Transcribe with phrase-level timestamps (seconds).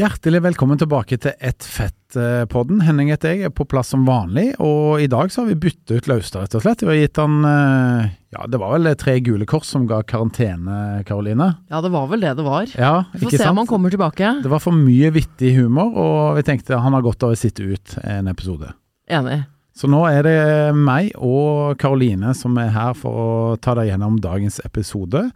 [0.00, 2.78] Hjertelig velkommen tilbake til Ett fett-podden.
[2.86, 5.92] Henning heter jeg, er på plass som vanlig, og i dag så har vi byttet
[5.92, 6.84] ut Laustad, rett og slett.
[6.86, 11.02] Vi har gitt han eh, ja, det var vel tre gule kors som ga karantene,
[11.04, 11.50] Karoline?
[11.68, 12.72] Ja, det var vel det det var.
[12.80, 13.52] Ja, vi får se sant?
[13.52, 14.32] om han kommer tilbake.
[14.40, 17.68] Det var for mye vittig humor, og vi tenkte han har godt av å sitte
[17.68, 18.72] ut en episode.
[19.10, 19.42] Enig.
[19.76, 20.40] Så nå er det
[20.80, 25.26] meg og Karoline som er her for å ta deg gjennom dagens episode.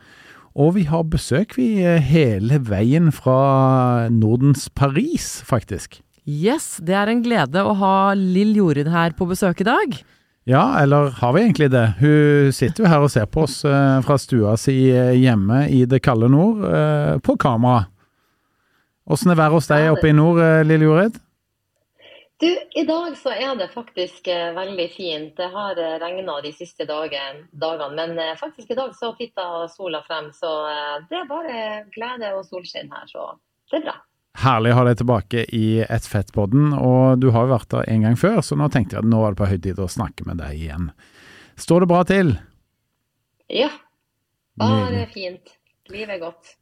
[0.54, 5.98] Og vi har besøk vi hele veien fra Nordens Paris, faktisk.
[6.24, 9.96] Yes, det er en glede å ha Lill Jorid her på besøk i dag.
[10.48, 11.84] Ja, eller har vi egentlig det?
[11.98, 15.82] Hun sitter jo her og ser på oss eh, fra stua si eh, hjemme i
[15.88, 17.86] det kalde nord, eh, på kamera.
[19.08, 21.16] Åssen er været hos deg oppe i nord, eh, Lill Jorid?
[22.40, 25.36] Du, I dag så er det faktisk eh, veldig fint.
[25.36, 29.68] Det har eh, regna de siste dagen, dagene, men eh, faktisk i dag så titta
[29.70, 30.32] sola frem.
[30.34, 30.50] Så
[31.10, 31.60] det er bare
[31.94, 33.28] glede og solskinn her, så
[33.70, 33.94] det er bra.
[34.42, 38.08] Herlig å ha deg tilbake i Et fett-podden, og du har jo vært der en
[38.08, 40.26] gang før, så nå tenkte jeg at nå var det på høy tid å snakke
[40.26, 40.90] med deg igjen.
[41.54, 42.34] Står det bra til?
[43.46, 43.70] Ja,
[44.58, 45.54] bare fint.
[45.92, 46.56] Livet er godt.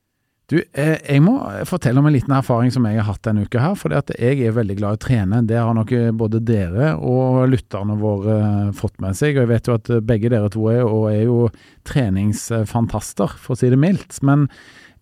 [0.53, 3.63] Du, eh, jeg må fortelle om en liten erfaring som jeg har hatt denne uka
[3.63, 3.77] her.
[3.79, 5.41] For jeg er veldig glad i å trene.
[5.49, 9.39] Det har nok både dere og lytterne våre eh, fått med seg.
[9.39, 11.47] Og jeg vet jo at begge dere to er, er jo
[11.89, 14.21] treningsfantaster, for å si det mildt.
[14.29, 14.45] Men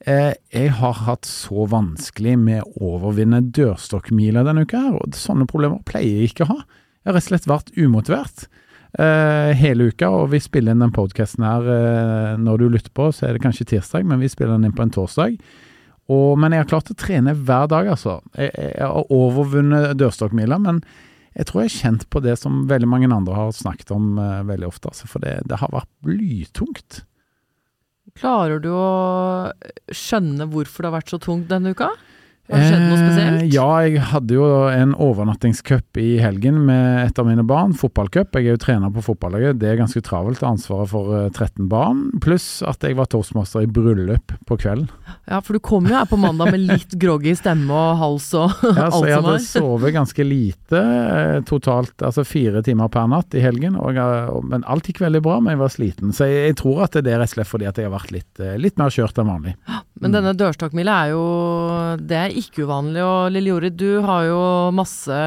[0.07, 5.01] eh, jeg har hatt så vanskelig med å overvinne dørstokkmila denne uka her.
[5.03, 6.61] Og sånne problemer pleier jeg ikke å ha.
[7.01, 8.47] Jeg har rett og slett vært umotivert
[8.99, 10.11] uh, hele uka.
[10.11, 13.45] Og vi spiller inn den podkasten her uh, når du lytter på, så er det
[13.45, 15.37] kanskje tirsdag, men vi spiller den inn på en torsdag.
[16.11, 18.19] Og, men jeg har klart å trene hver dag, altså.
[18.35, 20.83] Jeg, jeg har overvunnet dørstokkmila, men
[21.39, 24.43] jeg tror jeg har kjent på det som veldig mange andre har snakket om uh,
[24.49, 24.91] veldig ofte.
[24.91, 27.05] Altså, for det, det har vært blytungt.
[28.19, 29.51] Klarer du å
[29.95, 31.93] skjønne hvorfor det har vært så tungt denne uka?
[32.51, 33.43] Har det skjedd noe spesielt?
[33.45, 37.75] Eh, ja, jeg hadde jo en overnattingscup i helgen med et av mine barn.
[37.79, 38.35] Fotballcup.
[38.35, 39.61] Jeg er jo trener på fotballaget.
[39.61, 42.03] Det er ganske travelt, ansvaret for 13 eh, barn.
[42.23, 44.91] Pluss at jeg var toastmaster i bryllup på kvelden.
[45.31, 48.51] Ja, for du kom jo her på mandag med litt groggy stemme og hals og
[48.67, 49.11] ja, alt som var.
[49.11, 53.79] Jeg hadde sovet ganske lite, eh, totalt altså fire timer per natt i helgen.
[53.79, 54.01] Og,
[54.51, 56.17] men alt gikk veldig bra, men jeg var sliten.
[56.17, 58.15] Så jeg, jeg tror at det er rett og slett fordi at jeg har vært
[58.15, 59.55] litt, litt mer kjørt enn vanlig.
[60.01, 61.25] Men denne dørstokkmila er jo
[62.09, 63.03] Det er ikke uvanlig.
[63.05, 64.43] Og Lille Jorid, du har jo
[64.73, 65.19] masse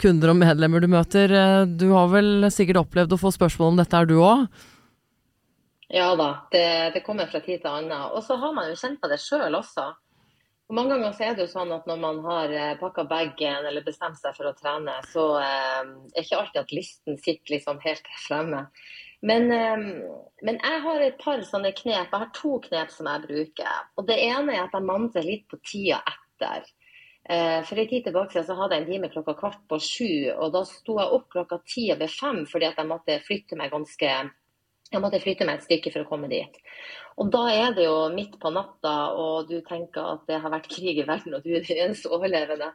[0.00, 1.32] kunder og medlemmer du møter.
[1.66, 4.44] Du har vel sikkert opplevd å få spørsmål om dette, er du òg?
[5.88, 8.10] Ja da, det, det, kommer fra tid til annen.
[8.12, 9.88] Og så har man jo kjent på det sjøl også.
[10.68, 13.64] Og mange ganger så er det jo sånn at når man har eh, pakka bagen
[13.70, 17.80] eller bestemt seg for å trene, så eh, er ikke alltid at listen sitter liksom
[17.86, 18.66] helt fremme.
[19.24, 19.86] Men, ehm,
[20.46, 22.12] men, jeg har et par sånne knep.
[22.12, 23.80] Jeg har to knep som jeg bruker.
[23.96, 26.24] Og Det ene er at jeg mantrer litt på tida etter.
[26.42, 30.52] Eh, for en tid tilbake så hadde jeg en time klokka kvart på sju, og
[30.54, 34.12] da sto jeg opp klokka ti over fem fordi at jeg måtte flytte meg ganske
[34.88, 36.54] jeg måtte flytte meg et stykke for å komme dit.
[37.20, 40.70] Og Da er det jo midt på natta, og du tenker at det har vært
[40.72, 42.70] krig i verden, og du er den eneste overlevende.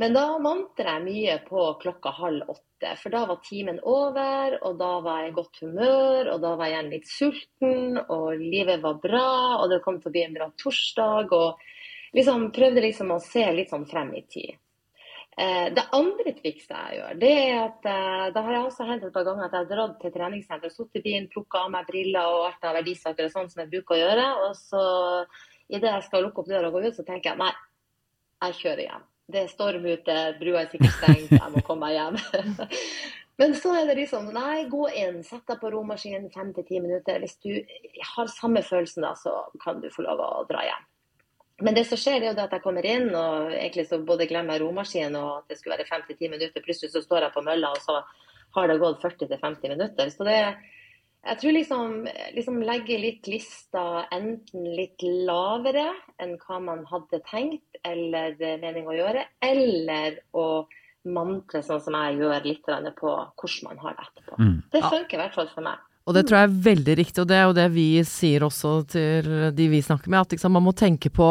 [0.00, 4.78] Men da mantra jeg mye på klokka halv åtte, for da var timen over, og
[4.80, 8.80] da var jeg i godt humør, og da var jeg igjen litt sulten, og livet
[8.82, 9.28] var bra,
[9.60, 11.36] og det kom til å bli en bra torsdag.
[11.36, 11.60] og
[12.16, 14.58] liksom prøvde liksom å se litt sånn frem i tid.
[15.36, 19.06] Eh, det andre trikset jeg gjør, det er at eh, da har jeg også hendt
[19.08, 21.88] et par ganger at jeg har dratt til treningssenter, sittet i bilen, plukka av meg
[21.88, 24.26] briller og alt av verdisaker og sånn som jeg bruker å gjøre.
[24.48, 24.82] Og så
[25.72, 27.54] idet jeg skal lukke opp døra og gå ut, så tenker jeg nei,
[28.42, 31.96] jeg kjører hjem det er storm ute, brua er sikkert stengt, jeg må komme meg
[31.96, 32.78] hjem.
[33.40, 36.80] Men så er det liksom Nei, gå inn, sett deg på romaskinen fem til ti
[36.84, 37.22] minutter.
[37.22, 37.54] Hvis du
[38.12, 39.32] har samme følelsen, da, så
[39.62, 40.88] kan du få lov å dra hjem.
[41.62, 44.26] Men det som skjer, er jo det at jeg kommer inn og egentlig så både
[44.30, 46.64] glemmer romaskinen og at det skulle være fem til ti minutter.
[46.64, 48.00] Plutselig så står jeg på mølla, og så
[48.56, 50.10] har det gått 40-50 minutter.
[50.12, 50.38] Så det
[51.22, 51.92] jeg tror liksom,
[52.34, 58.96] liksom legge litt lista enten litt lavere enn hva man hadde tenkt eller mening å
[58.96, 60.64] gjøre, eller å
[61.06, 62.66] mantre sånn som jeg gjør litt
[62.98, 64.38] på hvordan man har det etterpå.
[64.38, 64.58] Mm.
[64.74, 65.86] Det funker i hvert fall for meg.
[66.02, 68.72] Og det tror jeg er veldig riktig, og det er jo det vi sier også
[68.90, 71.28] til de vi snakker med, at liksom, man må tenke på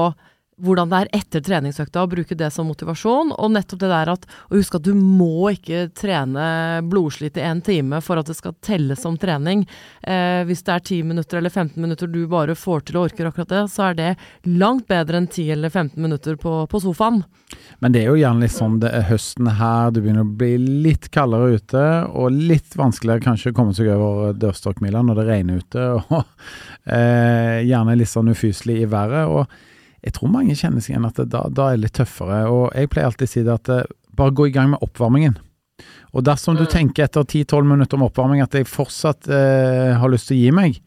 [0.61, 3.33] hvordan det er etter treningsøkta å bruke det som motivasjon.
[3.35, 6.45] Og nettopp det der at å huske at du må ikke trene
[6.87, 9.65] blodslit i en time for at det skal telles som trening.
[10.01, 13.29] Eh, hvis det er 10 minutter eller 15 minutter du bare får til og orker
[13.29, 14.09] akkurat det, så er det
[14.49, 17.23] langt bedre enn 10 eller 15 minutter på, på sofaen.
[17.83, 20.53] Men det er jo gjerne litt sånn det er høsten her, det begynner å bli
[20.85, 25.59] litt kaldere ute, og litt vanskeligere kanskje å komme seg over dørstokkmila når det regner
[25.63, 26.21] ute, og
[26.85, 29.27] eh, gjerne litt sånn ufyselig i været.
[29.27, 29.67] og
[30.01, 32.43] jeg tror mange kjenner seg igjen at det, da, da, er det litt tøffere.
[32.49, 35.37] Og jeg pleier alltid å si det at eh, bare gå i gang med oppvarmingen.
[36.11, 36.71] Og dersom du mm.
[36.71, 40.55] tenker etter 10-12 minutter om oppvarming at jeg fortsatt eh, har lyst til å gi
[40.57, 40.81] meg,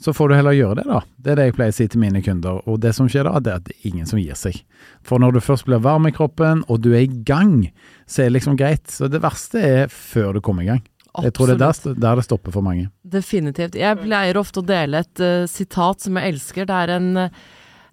[0.00, 1.00] så får du heller gjøre det, da.
[1.20, 2.60] Det er det jeg pleier å si til mine kunder.
[2.70, 4.56] Og det som skjer da, det er at det er ingen som gir seg.
[5.04, 7.66] For når du først blir varm i kroppen, og du er i gang,
[8.08, 8.86] så er det liksom greit.
[8.88, 10.80] Så det verste er før du kommer i gang.
[11.10, 11.26] Absolutt.
[11.26, 12.88] Jeg tror det er der, der, det stopper for mange.
[13.02, 13.76] Definitivt.
[13.76, 16.68] Jeg pleier ofte å dele et uh, sitat som jeg elsker.
[16.70, 17.42] Det er en uh,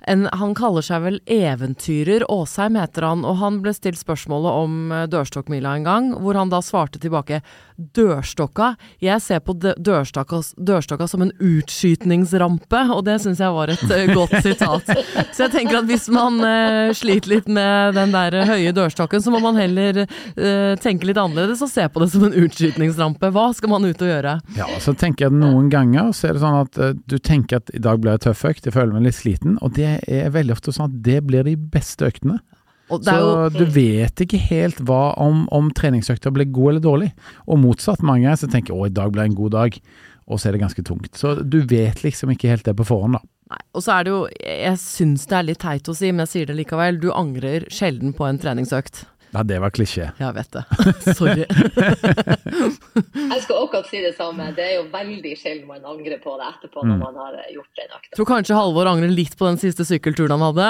[0.07, 4.91] en, Han kaller seg vel Eventyrer Aasheim, heter han, og han ble stilt spørsmålet om
[4.95, 7.41] eh, dørstokkmila en gang, hvor han da svarte tilbake
[7.77, 8.71] dørstokka.
[9.03, 14.13] Jeg ser på dørstokka, dørstokka som en utskytningsrampe, og det syns jeg var et uh,
[14.17, 14.89] godt sitat.
[15.35, 19.33] Så jeg tenker at hvis man eh, sliter litt med den der høye dørstokken, så
[19.33, 23.29] må man heller eh, tenke litt annerledes og se på det som en utskytningsrampe.
[23.35, 24.37] Hva skal man ut og gjøre?
[24.57, 27.81] Ja, så tenker jeg noen ganger så er det sånn at du tenker at i
[27.83, 30.73] dag blir det tøff økt, jeg føler meg litt sliten, og det er veldig ofte
[30.75, 32.39] sånn at det blir de beste øktene.
[32.87, 37.09] Så jo, du vet ikke helt hva om, om treningsøkta blir god eller dårlig.
[37.45, 39.79] Og motsatt, mange ganger så tenker å i dag blir en god dag,
[40.27, 41.11] og så er det ganske tungt.
[41.19, 43.23] Så du vet liksom ikke helt det på forhånd, da.
[43.51, 46.25] Nei, og så er det jo, jeg syns det er litt teit å si, men
[46.25, 49.05] jeg sier det likevel, du angrer sjelden på en treningsøkt.
[49.37, 50.07] Ja, det var klisjé.
[50.17, 50.63] Jeg vet det.
[51.17, 51.43] Sorry.
[53.33, 54.47] jeg skal akkurat si det samme.
[54.57, 57.03] Det er jo veldig sjelden man angrer på det etterpå når mm.
[57.03, 58.13] man har gjort den økta.
[58.17, 60.69] Tror kanskje Halvor angrer litt på den siste sykkelturen han hadde,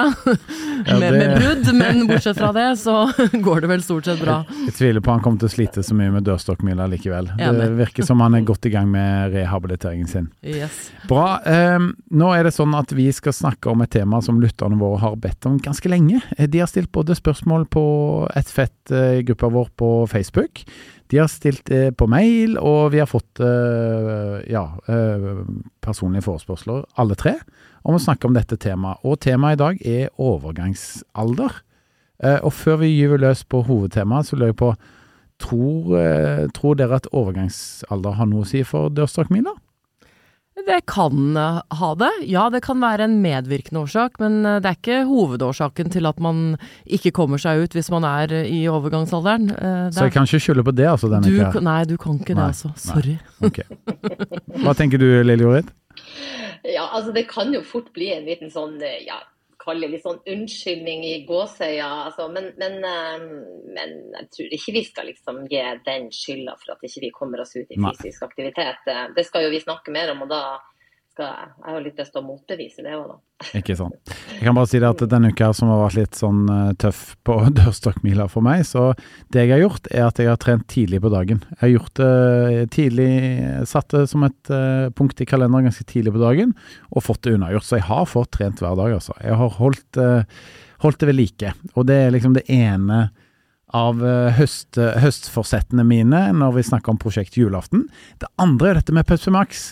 [0.84, 1.72] ja, med, med, brudd.
[1.80, 2.98] Men bortsett fra det, så
[3.32, 4.42] går det vel stort sett bra.
[4.50, 7.32] Jeg, jeg tviler på han kommer til å slite så mye med dørstokkmila likevel.
[7.40, 10.28] Det virker som han er godt i gang med rehabiliteringen sin.
[10.44, 10.90] Yes.
[11.08, 11.38] Bra.
[11.48, 15.00] Um, nå er det sånn at vi skal snakke om et tema som lytterne våre
[15.06, 16.20] har bedt om ganske lenge.
[16.36, 17.88] De har stilt både spørsmål på
[18.36, 20.64] et Fett-gruppa vår på Facebook.
[21.12, 25.44] De har stilt det på mail, og vi har fått eh, ja, eh,
[25.86, 27.38] personlige forespørsler, alle tre,
[27.88, 29.00] om å snakke om dette temaet.
[29.08, 31.62] Og temaet i dag er overgangsalder.
[32.42, 34.72] Og før vi gyver løs på hovedtemaet, så lurer jeg på
[35.38, 35.92] tror,
[36.58, 39.54] tror dere at overgangsalder har noe å si for dørstokkmila?
[40.66, 42.10] Det kan eh, ha det.
[42.26, 46.20] Ja, det kan være en medvirkende årsak, men eh, det er ikke hovedårsaken til at
[46.24, 49.52] man ikke kommer seg ut hvis man er i overgangsalderen.
[49.54, 51.12] Eh, så jeg kan ikke skylde på det, altså?
[51.14, 52.74] Denne du, nei, du kan ikke nei, det, altså.
[52.82, 53.18] Sorry.
[53.46, 53.68] Okay.
[54.64, 55.70] Hva tenker du, Lille Jorid?
[56.66, 59.22] Ja, altså det kan jo fort bli en liten sånn ja,
[59.68, 63.28] kalle litt sånn unnskyldning i gåsøya, Altså, men, men, eh,
[63.76, 67.44] men, jeg tror ikke vi skal liksom gi den skylda for at ikke vi kommer
[67.44, 68.90] oss ut i fysisk aktivitet.
[69.16, 70.42] Det skal jo vi snakke mer om, og da
[71.18, 71.32] skal
[71.66, 73.18] jeg har litt lyst til å motbevise det òg, da.
[73.58, 74.12] Ikke sant.
[74.34, 77.02] Jeg kan bare si det at denne uka som har vært litt sånn uh, tøff
[77.26, 78.92] på dørstokkmila for meg, så
[79.34, 81.42] det jeg har gjort, er at jeg har trent tidlig på dagen.
[81.56, 83.10] Jeg har gjort det uh, tidlig,
[83.70, 86.54] satt det som et uh, punkt i kalenderen ganske tidlig på dagen,
[86.94, 87.66] og fått det unnagjort.
[87.66, 89.18] Så jeg har fått trent hver dag, altså.
[89.24, 90.02] Jeg har holdt,
[90.86, 91.56] holdt det ved like.
[91.74, 93.08] Og det er liksom det ene
[93.76, 94.00] av
[94.38, 97.90] høst, høstforsettene mine når vi snakker om prosjekt julaften.
[98.22, 99.66] Det andre er dette med Pepsi Max.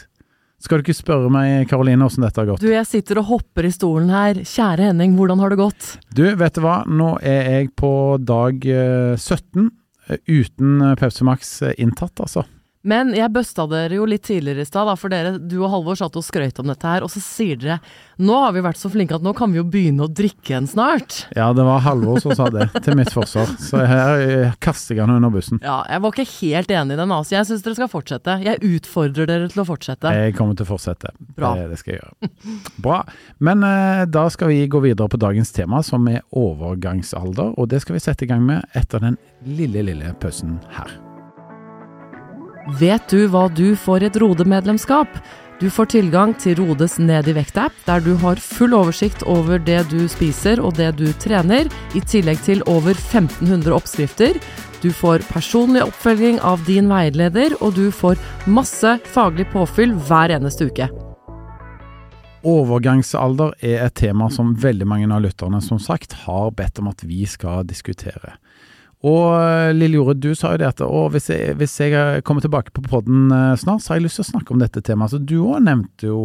[0.65, 2.63] Skal du ikke spørre meg, Karoline, hvordan dette har gått?
[2.63, 4.39] Du, jeg sitter og hopper i stolen her.
[4.41, 5.89] Kjære Henning, hvordan har det gått?
[6.17, 6.79] Du, vet du hva.
[6.89, 7.91] Nå er jeg på
[8.25, 12.48] dag 17 eh, eh, uten Pepsi Max eh, inntatt, altså.
[12.86, 16.15] Men jeg busta dere jo litt tidligere i stad, for dere, du og Halvor satt
[16.20, 17.80] og skrøt om dette her, og så sier dere
[18.22, 20.70] nå har vi vært så flinke at nå kan vi jo begynne å drikke igjen
[20.72, 21.25] snart.
[21.36, 23.50] Ja, det var Halvor som sa det, til mitt forsvar.
[23.60, 25.60] Så her kaster jeg han under bussen.
[25.65, 27.36] Ja, jeg var ikke helt enig i den, altså.
[27.36, 28.38] Jeg syns dere skal fortsette.
[28.46, 30.13] Jeg utfordrer dere til å fortsette.
[30.15, 31.12] Jeg kommer til å fortsette.
[31.36, 31.56] Bra.
[31.60, 32.32] Det, det skal jeg gjøre.
[32.86, 33.01] Bra.
[33.44, 37.58] Men eh, da skal vi gå videre på dagens tema, som er overgangsalder.
[37.60, 40.96] Og det skal vi sette i gang med etter den lille, lille pausen her.
[42.65, 45.19] Vet du hva du får et Rode-medlemskap?
[45.62, 49.84] Du får tilgang til Rodes Ned i vekt-app, der du har full oversikt over det
[49.91, 54.39] du spiser og det du trener, i tillegg til over 1500 oppskrifter.
[54.81, 58.17] Du får personlig oppfølging av din veileder, og du får
[58.50, 60.89] masse faglig påfyll hver eneste uke.
[62.45, 67.05] Overgangsalder er et tema som veldig mange av lytterne som sagt har bedt om at
[67.05, 68.39] vi skal diskutere.
[69.04, 70.82] Og eh, Lille Jorde, du sa jo det at
[71.14, 74.25] hvis, jeg, hvis jeg kommer tilbake på podden eh, snart, så har jeg lyst til
[74.25, 75.14] å snakke om dette temaet.
[75.14, 76.22] Så du òg nevnte jo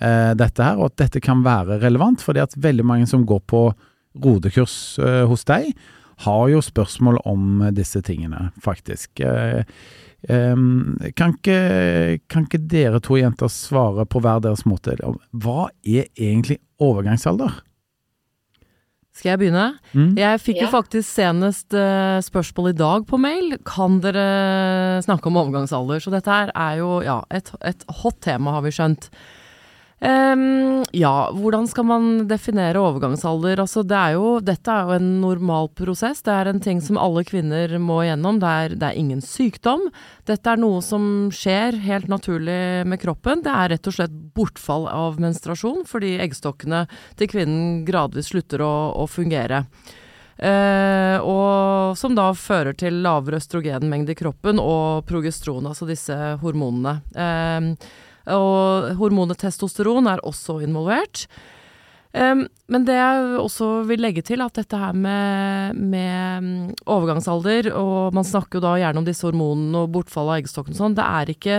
[0.00, 2.22] eh, dette her, og at dette kan være relevant.
[2.22, 3.64] fordi at veldig mange som går på
[4.24, 5.72] rodekurs eh, hos deg,
[6.20, 9.22] har jo spørsmål om disse tingene, faktisk.
[9.22, 9.62] Eh,
[11.16, 11.60] kan, ikke,
[12.28, 14.98] kan, ikke, dere to jenter svare på hver deres måte?
[15.32, 17.62] Hva er egentlig overgangsalder?
[19.20, 19.66] Skal jeg begynne?
[19.92, 20.14] Mm.
[20.16, 20.64] Jeg fikk ja.
[20.64, 23.58] jo faktisk senest uh, spørsmål i dag på mail.
[23.68, 26.00] Kan dere snakke om overgangsalder?
[26.00, 29.10] Så dette her er jo ja, et, et hot tema, har vi skjønt.
[30.00, 33.60] Um, ja, hvordan skal man definere overgangsalder?
[33.60, 36.22] Altså, det er jo, dette er jo en normal prosess.
[36.24, 38.40] Det er en ting som alle kvinner må gjennom.
[38.40, 39.90] Det er, det er, ingen sykdom.
[40.24, 41.04] Dette er noe som
[41.36, 43.44] skjer helt naturlig med kroppen.
[43.44, 46.86] Det er rett og slett bortfall av menstruasjon fordi eggstokkene
[47.20, 49.66] til kvinnen gradvis slutter å, å fungere.
[50.40, 57.02] Uh, og som da fører til lavere østrogenmengde i kroppen og progesteron, altså disse hormonene.
[57.12, 61.26] Uh, og hormonet testosteron er også involvert.
[62.10, 67.68] Um, men det jeg også vil legge til, at dette her med, med, mm, overgangsalder,
[67.78, 70.98] og man snakker jo da gjerne om disse hormonene og bortfall av eggstokken og sånn,
[70.98, 71.06] det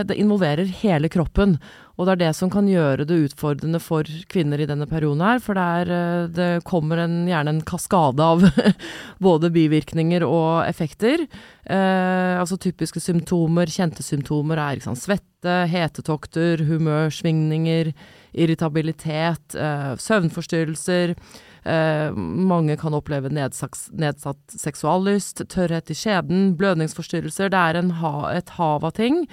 [0.09, 1.57] Det involverer hele kroppen.
[1.95, 5.39] Og det er det som kan gjøre det utfordrende for kvinner i denne perioden her.
[5.39, 8.41] For det, er, eh, det kommer en, gjerne en kaskade av
[9.27, 11.27] både bivirkninger og effekter.
[11.61, 17.93] Uh, altså typiske symptomer, kjente symptomer er sant, svette, hetetokter, humørsvingninger
[18.33, 21.15] irritabilitet, eh, søvnforstyrrelser.
[21.63, 27.49] Eh, mange kan oppleve nedsatt, nedsatt seksuallyst, tørrhet i skjeden, blødningsforstyrrelser.
[27.49, 29.27] Det er ha, et hav av ting.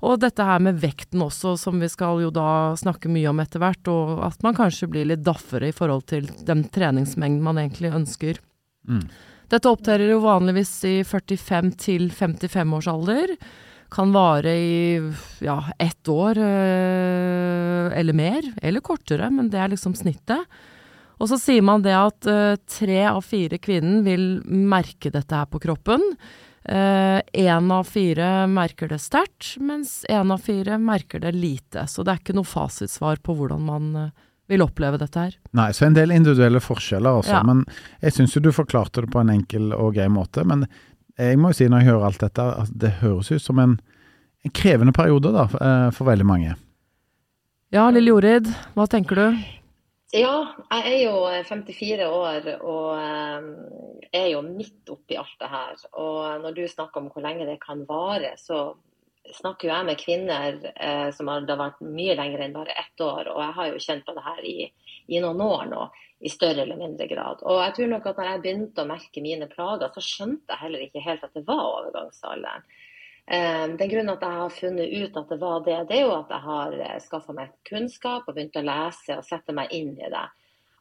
[0.00, 3.58] Og dette her med vekten også, som vi skal jo da snakke mye om etter
[3.58, 7.90] hvert, og at man kanskje blir litt daffere i forhold til den treningsmengden man egentlig
[7.90, 8.38] ønsker.
[8.88, 9.08] Mm.
[9.50, 13.34] Dette opptrer jo vanligvis i 45 til 55 års alder
[13.90, 15.12] kan vare i
[15.44, 20.44] ja, ett år øh, eller mer, eller kortere, men det er liksom snittet.
[21.18, 25.48] Og så sier man det at øh, tre av fire kvinner vil merke dette her
[25.50, 26.04] på kroppen.
[26.68, 31.86] Én uh, av fire merker det sterkt, mens én av fire merker det lite.
[31.88, 33.86] Så det er ikke noe fasitsvar på hvordan man
[34.48, 35.38] vil oppleve dette her.
[35.56, 37.38] Nei, så en del individuelle forskjeller også.
[37.38, 37.40] Ja.
[37.46, 37.64] Men
[38.04, 40.44] jeg syns jo du forklarte det på en enkel og grei måte.
[40.48, 40.66] Men
[41.18, 43.76] jeg må jo si når jeg hører alt dette, at det høres ut som en,
[44.46, 46.56] en krevende periode da, eh, for veldig mange.
[47.74, 49.40] Ja, Lille Jorid, hva tenker du?
[50.16, 53.48] Ja, jeg er jo 54 år og eh,
[54.16, 55.74] er jo midt oppi alt det her.
[56.00, 58.70] Og når du snakker om hvor lenge det kan vare, så
[59.36, 63.28] snakker jo jeg med kvinner eh, som har vært mye lenger enn bare ett år.
[63.34, 64.56] Og jeg har jo kjent på det her i,
[65.08, 65.86] i noen år nå
[66.18, 67.42] i større eller mindre grad.
[67.46, 70.62] Og jeg tror nok at når jeg begynte å merke mine plager, så skjønte jeg
[70.64, 72.66] heller ikke helt at det var overgangsalderen.
[73.28, 76.14] Um, den grunnen at jeg har funnet ut at det var det, det er jo
[76.16, 79.90] at jeg har eh, skaffa meg kunnskap og begynt å lese og sette meg inn
[80.00, 80.24] i det.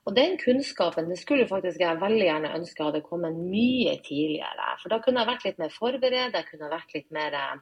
[0.08, 4.70] Og den kunnskapen det skulle faktisk jeg veldig gjerne ønske hadde kommet mye tidligere.
[4.80, 7.60] For da kunne jeg vært litt mer forberedt, jeg kunne vært litt mer eh,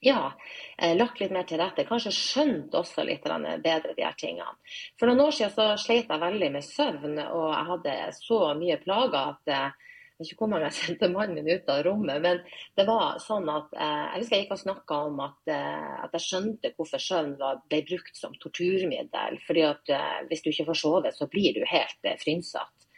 [0.00, 0.32] ja,
[0.78, 1.86] eh, lagt litt mer til rette.
[1.88, 4.52] Kanskje skjønt også litt bedre de her tingene.
[4.98, 8.78] For noen år siden så sleit jeg veldig med søvn, og jeg hadde så mye
[8.82, 9.82] plager at eh,
[10.16, 12.38] jeg vet ikke hvor mange jeg sendte mannen min ut av rommet, men
[12.76, 16.24] det var sånn at eh, jeg husker jeg gikk og snakka om at, at, jeg
[16.24, 19.40] skjønte hvorfor søvn ble brukt som torturmiddel.
[19.46, 19.92] fordi at
[20.30, 22.88] hvis du ikke får sove, så blir du helt frynsatt.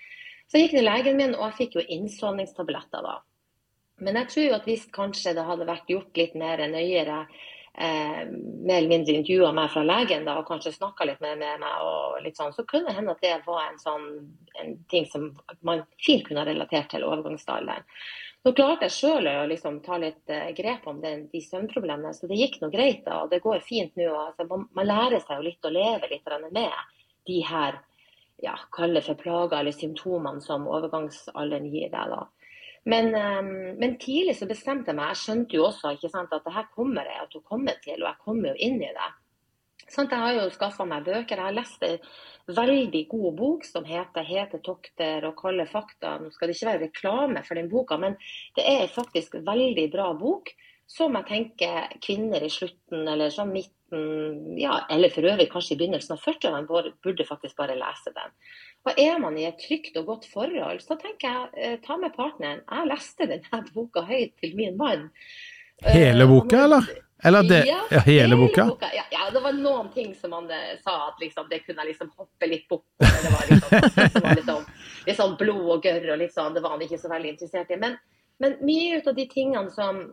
[0.47, 3.19] Så jeg gikk til legen min, og jeg fikk jo innsovningstabletter da.
[4.05, 7.23] Men jeg tror at hvis kanskje det hadde vært gjort litt mer nøyere,
[7.75, 11.61] eh, mer eller mindre intervjua meg fra legen da, og kanskje snakka litt mer med
[11.63, 14.09] meg, og litt sånn, så kunne det hende at det var en sånn
[14.63, 15.31] en ting som
[15.67, 17.87] man fint kunne ha relatert til overgangsalderen.
[18.47, 22.31] Nå klarte jeg sjøl å liksom ta litt eh, grep om den, de søvnproblemene, så
[22.31, 23.03] det gikk nå greit.
[23.05, 24.09] da, og Det går fint nå.
[24.15, 26.73] Altså, man, man, lærer seg jo litt å leve litt med
[27.29, 27.81] de her
[28.41, 32.15] ja, kalle for plager eller symptomene som overgangsalderen gir deg.
[32.15, 32.23] da.
[32.89, 35.13] Men, um, men, tidlig så bestemte jeg meg.
[35.13, 38.09] Jeg skjønte jo også sant, at det her kommer jeg til å komme til, og
[38.09, 39.09] jeg kommer jo inn i det.
[39.89, 41.37] Sånn, jeg har jo skaffa meg bøker.
[41.37, 42.01] Jeg har lest en
[42.57, 46.19] veldig god bok som heter 'Hetetokter og kalde fakta'.
[46.21, 48.17] Nå skal det ikke være reklame for den boka, men
[48.57, 50.53] det er faktisk en veldig bra bok
[50.89, 55.81] som jeg tenker kvinner i slutten eller sånn midten, ja, eller for øvrig kanskje i
[55.83, 58.33] begynnelsen av 40-årene burde faktisk bare lese den.
[58.89, 62.17] Og er man i et trygt og godt forhold, så tenker jeg eh, ta med
[62.17, 62.65] partneren.
[62.65, 65.11] Jeg leste denne boka høyt til min mann.
[65.85, 66.89] Hele eh, boka, eller?
[67.25, 68.65] Eller det, ja, ja, hele, hele boka?
[68.71, 68.89] boka.
[68.95, 72.13] Ja, ja, det var noen ting som han eh, sa at liksom, det kunne liksom
[72.17, 72.87] hoppe litt bort.
[73.01, 74.65] Det var liksom, det var liksom,
[75.07, 77.75] litt sånn blod og gørr og litt sånn, det var han ikke så veldig interessert
[77.75, 77.81] i.
[77.83, 77.99] Men,
[78.39, 80.05] men mye ut av de tingene som,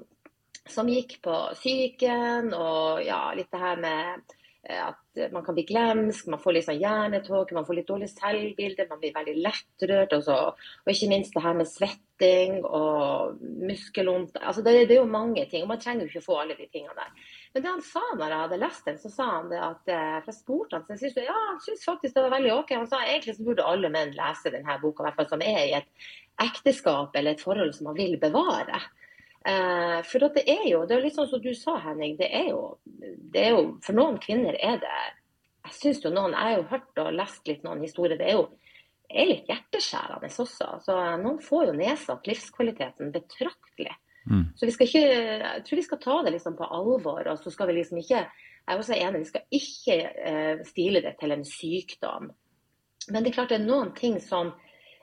[0.70, 6.28] som gikk på psyken og ja, litt det her med at man kan bli glemsk,
[6.28, 10.16] man får litt sånn hjernetåke, man får litt dårlig selvbilde, man blir veldig lettrørt.
[10.18, 10.38] Og, så,
[10.84, 14.40] og ikke minst det her med svetting og muskelvondt.
[14.42, 16.58] Altså det, det, er jo mange ting, og man trenger jo ikke å få alle
[16.58, 17.30] de tingene der.
[17.54, 20.02] Men det han sa når jeg hadde lest den, så sa han det at fra
[20.26, 22.76] For jeg spurte han, så jeg synes, ja, han syntes faktisk det var veldig OK.
[22.80, 25.64] Han sa egentlig så burde alle menn lese denne boka, i hvert fall som er
[25.64, 28.82] i et ekteskap eller et forhold som man vil bevare.
[29.46, 32.16] Eh, for det er jo det er litt sånn som du sa, Henning.
[32.18, 34.94] Det er jo, det er jo For noen kvinner er det
[35.68, 38.18] Jeg syns jo noen Jeg har jo hørt og lest litt noen historier.
[38.18, 38.48] Det er jo
[39.06, 40.66] er litt hjerteskjærende også.
[40.80, 43.94] Altså, noen får jo nedsatt livskvaliteten betraktelig.
[44.26, 44.48] Mm.
[44.58, 47.22] Så vi skal ikke Jeg tror vi skal ta det liksom på alvor.
[47.30, 51.02] Og så skal vi liksom ikke Jeg er også enig, vi skal ikke eh, stile
[51.06, 52.32] det til en sykdom.
[53.12, 54.56] Men det er klart det er noen ting som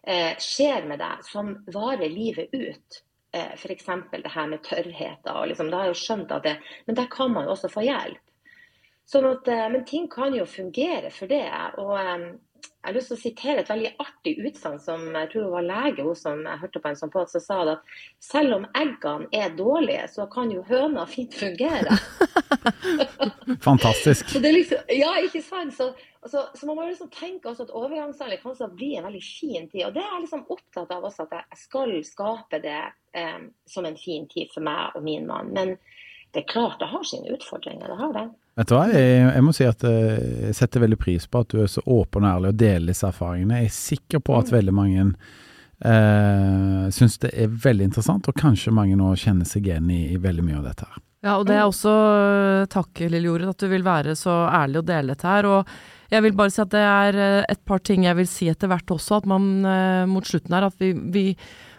[0.03, 3.03] eh, skjer med deg, som varer livet ut.
[3.33, 3.85] Eh, F.eks.
[4.13, 5.33] det her med tørrheter.
[5.33, 7.73] Og liksom, da har jeg jo skjønt at det, Men der kan man jo også
[7.73, 8.21] få hjelp.
[9.09, 11.47] Sånn at, eh, men ting kan jo fungere for det.
[11.81, 12.33] og eh,
[12.83, 15.67] jeg har lyst til å sitere et veldig artig utsagn som jeg tror det var
[15.69, 17.93] lege hun som jeg hørte på en sånn på, som sa det at
[18.27, 21.95] selv om eggene er dårlige, så kan jo høna fint fungere.
[23.69, 24.35] Fantastisk.
[24.35, 25.77] Liksom, ja, ikke sant.
[25.77, 25.93] Så,
[26.27, 29.71] altså, så, man må liksom tenke også at overgangsalder kan også bli en veldig fin
[29.71, 29.87] tid.
[29.87, 32.81] Og det er jeg liksom opptatt av også, at jeg skal skape det
[33.15, 35.53] eh, som en fin tid for meg og min mann.
[35.57, 35.77] Men
[36.33, 37.89] det er klart det har sine utfordringer.
[37.89, 38.29] det har det.
[38.57, 41.53] Vet du hva, jeg, jeg, må si at eh, jeg setter veldig pris på at
[41.53, 43.63] du er så åpen og ærlig og deler disse erfaringene.
[43.63, 44.57] Jeg er sikker på at mm.
[44.59, 49.89] veldig mange eh, syns det er veldig interessant, og kanskje mange nå kjenner seg igjen
[49.93, 51.01] i, i veldig mye av dette her.
[51.23, 54.83] Ja, og det er også eh, takk, Lille Jorunn, at du vil være så ærlig
[54.83, 55.49] og dele dette her.
[55.49, 55.75] Og
[56.13, 58.73] jeg vil bare si at det er eh, et par ting jeg vil si etter
[58.73, 59.53] hvert også, at man
[60.11, 61.27] mot slutten her, at vi, vi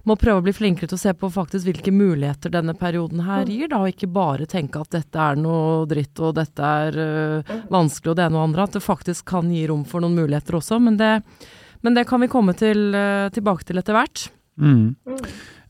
[0.07, 3.47] må prøve å bli flinkere til å se på faktisk hvilke muligheter denne perioden her
[3.47, 7.53] gir, da, og ikke bare tenke at dette er noe dritt og dette er uh,
[7.71, 8.67] vanskelig og det ene og andre.
[8.67, 10.81] At det faktisk kan gi rom for noen muligheter også.
[10.83, 11.13] Men det,
[11.87, 14.25] men det kan vi komme til, uh, tilbake til etter hvert.
[14.59, 14.91] Mm.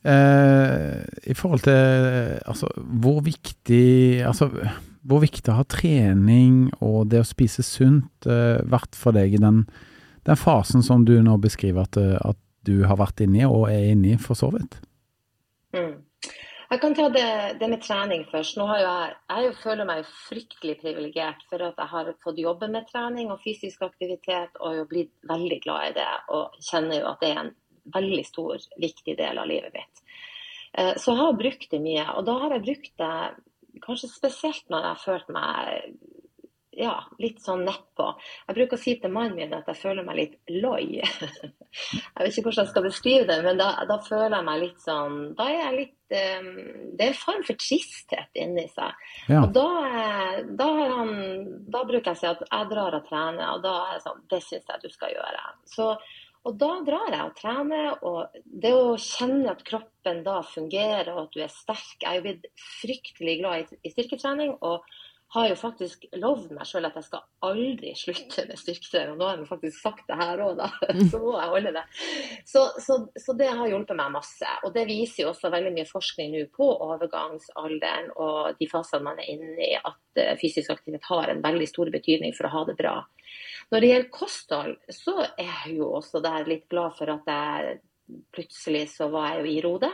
[0.04, 2.74] Uh, I forhold til altså,
[3.05, 4.50] hvor viktig altså,
[5.03, 9.66] hvor viktig har trening og det å spise sunt vært for deg i den,
[10.24, 14.16] den fasen som du nå beskriver at, at du har vært inni og er inni,
[14.22, 14.80] for så vidt?
[15.76, 16.02] Mm.
[16.74, 17.28] Jeg kan ta det,
[17.60, 18.56] det, med trening først.
[18.58, 22.88] Nå har jeg, jeg føler meg fryktelig privilegert for at jeg har fått jobbe med
[22.90, 26.14] trening og fysisk aktivitet og jo blitt veldig glad i det.
[26.34, 27.54] Og kjenner jo at det er en
[27.94, 30.04] veldig stor, viktig del av livet mitt.
[30.74, 32.08] Eh, så jeg har brukt det mye.
[32.18, 33.14] Og da har jeg brukt det
[33.84, 35.94] kanskje spesielt når jeg har følt meg
[36.77, 38.05] ja, litt sånn nedpå.
[38.48, 41.01] Jeg bruker å si til mannen min at jeg føler meg litt loi.
[41.74, 44.83] Jeg vet ikke hvordan jeg skal beskrive det, men da, da føler jeg meg litt
[44.83, 46.50] sånn Da er jeg litt um,
[46.94, 49.00] Det er en form for tristhet inni seg.
[49.25, 49.40] Ja.
[49.40, 49.64] Og da,
[50.59, 51.16] da, han,
[51.66, 54.22] da, bruker jeg å si at jeg drar og trener, og da er jeg sånn
[54.29, 55.48] Det syns jeg du skal gjøre.
[55.74, 55.90] Så,
[56.44, 61.24] og da drar jeg og trener, og det å kjenne at kroppen da fungerer, og
[61.25, 64.59] at du er sterk Jeg er jo blitt fryktelig glad i, i styrketrening.
[64.62, 64.86] og
[65.33, 69.15] har jo faktisk lovd meg sjøl at jeg skal aldri slutte med styrketrening.
[69.17, 70.67] Nå har jeg faktisk sagt det her òg, da.
[71.09, 71.83] Så må jeg holde det.
[72.50, 74.51] Så, så, så, det har hjulpet meg masse.
[74.67, 79.24] Og det viser jo også veldig mye forskning nå på overgangsalderen og de fasene man
[79.24, 82.63] er inne i, at eh, fysisk aktivitet har en veldig stor betydning for å ha
[82.69, 82.96] det bra.
[83.74, 87.79] Når det gjelder kosthold, så er jeg jo også der litt glad for at jeg
[88.35, 89.89] plutselig så var jeg jo i Rode.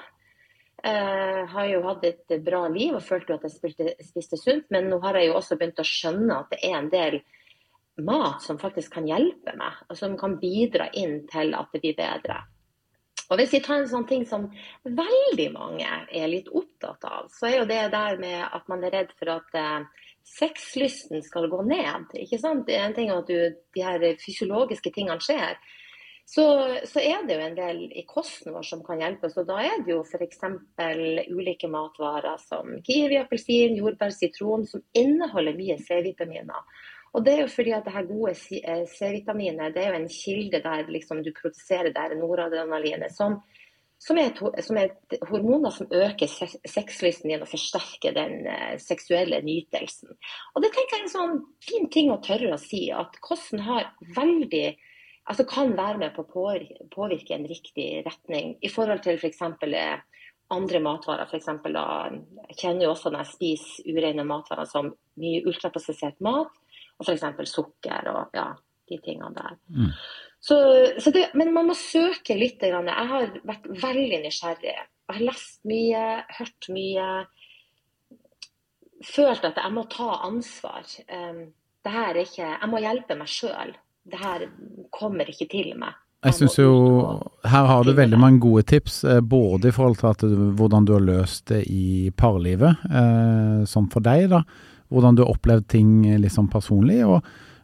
[0.80, 4.88] Uh, har jo hatt et bra liv og følte at jeg spilte, spiste sunt, men
[4.88, 7.18] nå har jeg jo også begynt å skjønne at det er en del
[8.06, 11.98] mat som faktisk kan hjelpe meg, og som kan bidra inn til at det blir
[11.98, 12.40] bedre.
[13.30, 14.48] Og Hvis vi tar en sånn ting som
[14.84, 18.96] veldig mange er litt opptatt av, så er jo det der med at man er
[18.96, 22.10] redd for at uh, sexlysten skal gå ned.
[22.24, 22.66] ikke sant?
[22.66, 25.60] Det er en ting at du, de her fysiologiske tingene skjer,
[26.30, 29.38] så, så, er det jo en del i kosten vår som kan hjelpe oss.
[29.42, 30.44] og Da er det jo f.eks.
[31.34, 36.68] ulike matvarer som kiwi, appelsin, jordbær, sitron, som inneholder mye C-vitaminer.
[37.18, 40.12] Og det er jo fordi at det her gode eh, C-vitaminet det er jo en
[40.14, 43.40] kilde der liksom du produserer der noradrenalinet, som,
[43.98, 46.30] som, er et, som er et hormoner som øker
[46.70, 50.14] sexlysten din og forsterker den uh, seksuelle nytelsen.
[50.54, 53.66] Og det tenker jeg er en sånn fin ting å tørre å si, at kosten
[53.66, 54.68] har veldig
[55.30, 56.54] altså kan være med på å
[56.94, 59.44] påvirke en riktig retning i forhold til f.eks.
[59.68, 61.30] Eh, andre matvarer.
[61.30, 62.10] For eksempel, da,
[62.50, 64.90] jeg kjenner jo også når jeg spiser urene matvarer som
[65.22, 66.56] mye ultraprosessert mat,
[66.98, 67.52] og f.eks.
[67.52, 68.48] sukker og ja,
[68.90, 69.60] de tingene der.
[69.70, 69.92] Mm.
[70.42, 70.58] Så,
[71.04, 72.64] så det, men man må søke litt.
[72.64, 74.74] Jeg har vært veldig nysgjerrig.
[74.74, 76.06] Jeg har lest mye,
[76.40, 77.10] hørt mye.
[79.06, 80.88] Følt at jeg må ta ansvar.
[81.12, 81.44] Um,
[81.86, 83.76] det her er ikke Jeg må hjelpe meg sjøl.
[84.08, 84.46] Det her
[84.96, 85.98] kommer ikke til meg.
[86.26, 86.72] Jeg syns jo
[87.48, 90.26] her har du veldig mange gode tips, eh, både i forhold til at,
[90.60, 94.44] hvordan du har løst det i parlivet, eh, som for deg, da.
[94.92, 97.22] Hvordan du har opplevd ting liksom personlig, og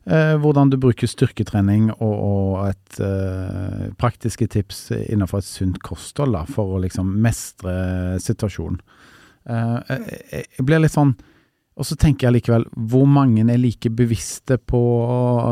[0.07, 6.37] eh, hvordan du bruker styrketrening og, og et eh, praktiske tips innenfor et sunt kosthold
[6.37, 7.75] da, for å liksom mestre
[8.23, 8.79] situasjonen.
[9.49, 11.17] Eh, jeg, jeg blir litt sånn
[11.75, 14.79] og så tenker jeg likevel, hvor mange er like bevisste på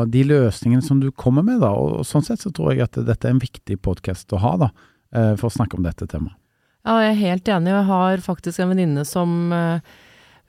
[0.08, 1.74] de løsningene som du kommer med, da?
[1.76, 4.70] Og sånn sett så tror jeg at dette er en viktig podkast å ha, da,
[5.12, 6.36] eh, for å snakke om dette temaet.
[6.84, 7.72] Ja, jeg er helt enig.
[7.72, 9.92] Jeg har faktisk en venninne som eh,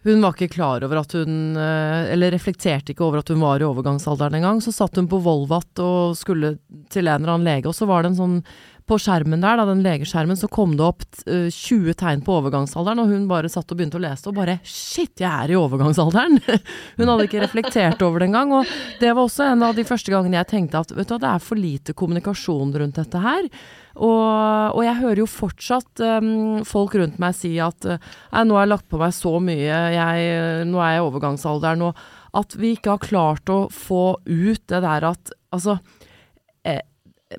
[0.05, 3.63] hun var ikke klar over at hun eh, Eller reflekterte ikke over at hun var
[3.63, 4.59] i overgangsalderen engang.
[4.61, 6.57] Så satt hun på Volvat og skulle
[6.93, 8.37] til en eller annen lege, og så var det en sånn
[8.85, 12.35] på skjermen der, da, den legeskjermen, så kom det opp uh, eh, 20 tegn på
[12.39, 15.57] overgangsalderen, og hun bare satt og begynte å lese og bare Shit, jeg er i
[15.57, 16.37] overgangsalderen!
[16.99, 18.53] hun hadde ikke reflektert over det engang.
[18.59, 21.31] Og det var også en av de første gangene jeg tenkte at vet du, det
[21.31, 23.49] er for lite kommunikasjon rundt dette her.
[23.95, 28.73] Og, og jeg hører jo fortsatt um, folk rundt meg si at nå har jeg
[28.73, 32.97] lagt på meg så mye, jeg, nå er jeg i overgangsalderen, og at vi ikke
[32.97, 35.79] har klart å få ut det der at altså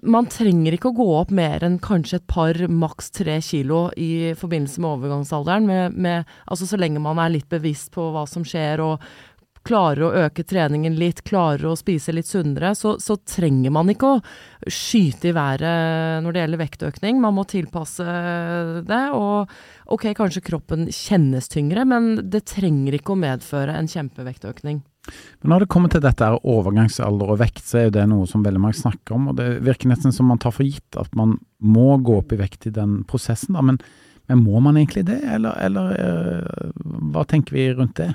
[0.03, 4.35] man trenger ikke å gå opp mer enn kanskje et par, maks tre kilo i
[4.39, 8.45] forbindelse med overgangsalderen, med, med, altså så lenge man er litt bevisst på hva som
[8.47, 9.07] skjer og
[9.67, 14.13] klarer å øke treningen litt, klarer å spise litt sunnere, så, så, trenger man ikke
[14.15, 14.21] å
[14.71, 17.23] skyte i været når det gjelder vektøkning.
[17.23, 18.07] Man må tilpasse
[18.87, 19.03] det.
[19.17, 19.51] Og
[19.97, 24.85] ok, kanskje kroppen kjennes tyngre, men det trenger ikke å medføre en kjempevektøkning.
[25.43, 28.45] Men når det kommer til dette her overgangsalder og vekt, så er det noe som
[28.45, 29.31] veldig mange snakker om.
[29.31, 32.41] og Det virker nesten som man tar for gitt at man må gå opp i
[32.41, 33.57] vekt i den prosessen.
[33.57, 33.81] da, Men,
[34.27, 36.71] men må man egentlig det, eller, eller øh,
[37.15, 38.13] hva tenker vi rundt det?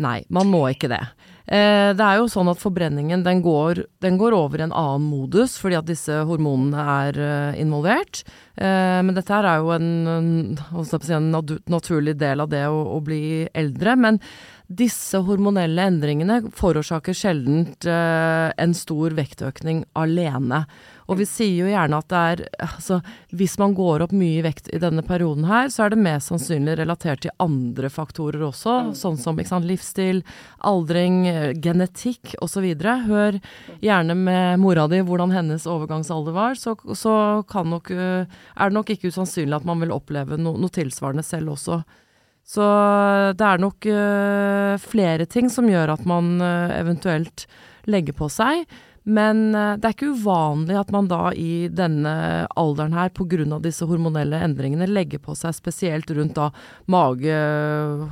[0.00, 1.02] Nei, man må ikke det.
[1.44, 5.04] Eh, det er jo sånn at forbrenningen den går, den går, over i en annen
[5.04, 8.22] modus fordi at disse hormonene er uh, involvert.
[8.56, 10.30] Eh, men dette her er jo en, en,
[11.18, 11.28] en,
[11.68, 13.98] naturlig del av det å, å bli eldre.
[14.00, 14.22] Men
[14.68, 20.62] disse hormonelle endringene forårsaker sjelden uh, en stor vektøkning alene.
[21.10, 23.00] Og vi sier jo gjerne at det er altså,
[23.34, 26.30] Hvis man går opp mye i vekt i denne perioden her, så er det mest
[26.30, 28.92] sannsynlig relatert til andre faktorer også, mm.
[28.96, 30.22] sånn som sant, livsstil,
[30.64, 31.24] aldring,
[31.60, 32.64] genetikk osv.
[33.08, 33.40] Hør
[33.82, 38.28] gjerne med mora di hvordan hennes overgangsalder var, så, så nok, er
[38.62, 41.82] det nok ikke usannsynlig at man vil oppleve no, noe tilsvarende selv også.
[42.42, 42.62] Så
[43.38, 47.46] det er nok uh, flere ting som gjør at man uh, eventuelt
[47.90, 48.66] legger på seg.
[49.02, 52.12] Men uh, det er ikke uvanlig at man da i denne
[52.58, 53.46] alderen her, pga.
[53.62, 56.50] disse hormonelle endringene, legger på seg spesielt rundt da
[56.90, 57.38] mage,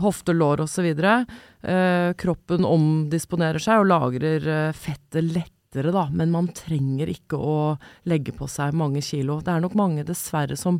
[0.00, 0.88] hofte, lår osv.
[0.94, 6.06] Uh, kroppen omdisponerer seg og lagrer fettet lettere, da.
[6.14, 7.60] Men man trenger ikke å
[8.06, 9.42] legge på seg mange kilo.
[9.42, 10.78] Det er nok mange, dessverre, som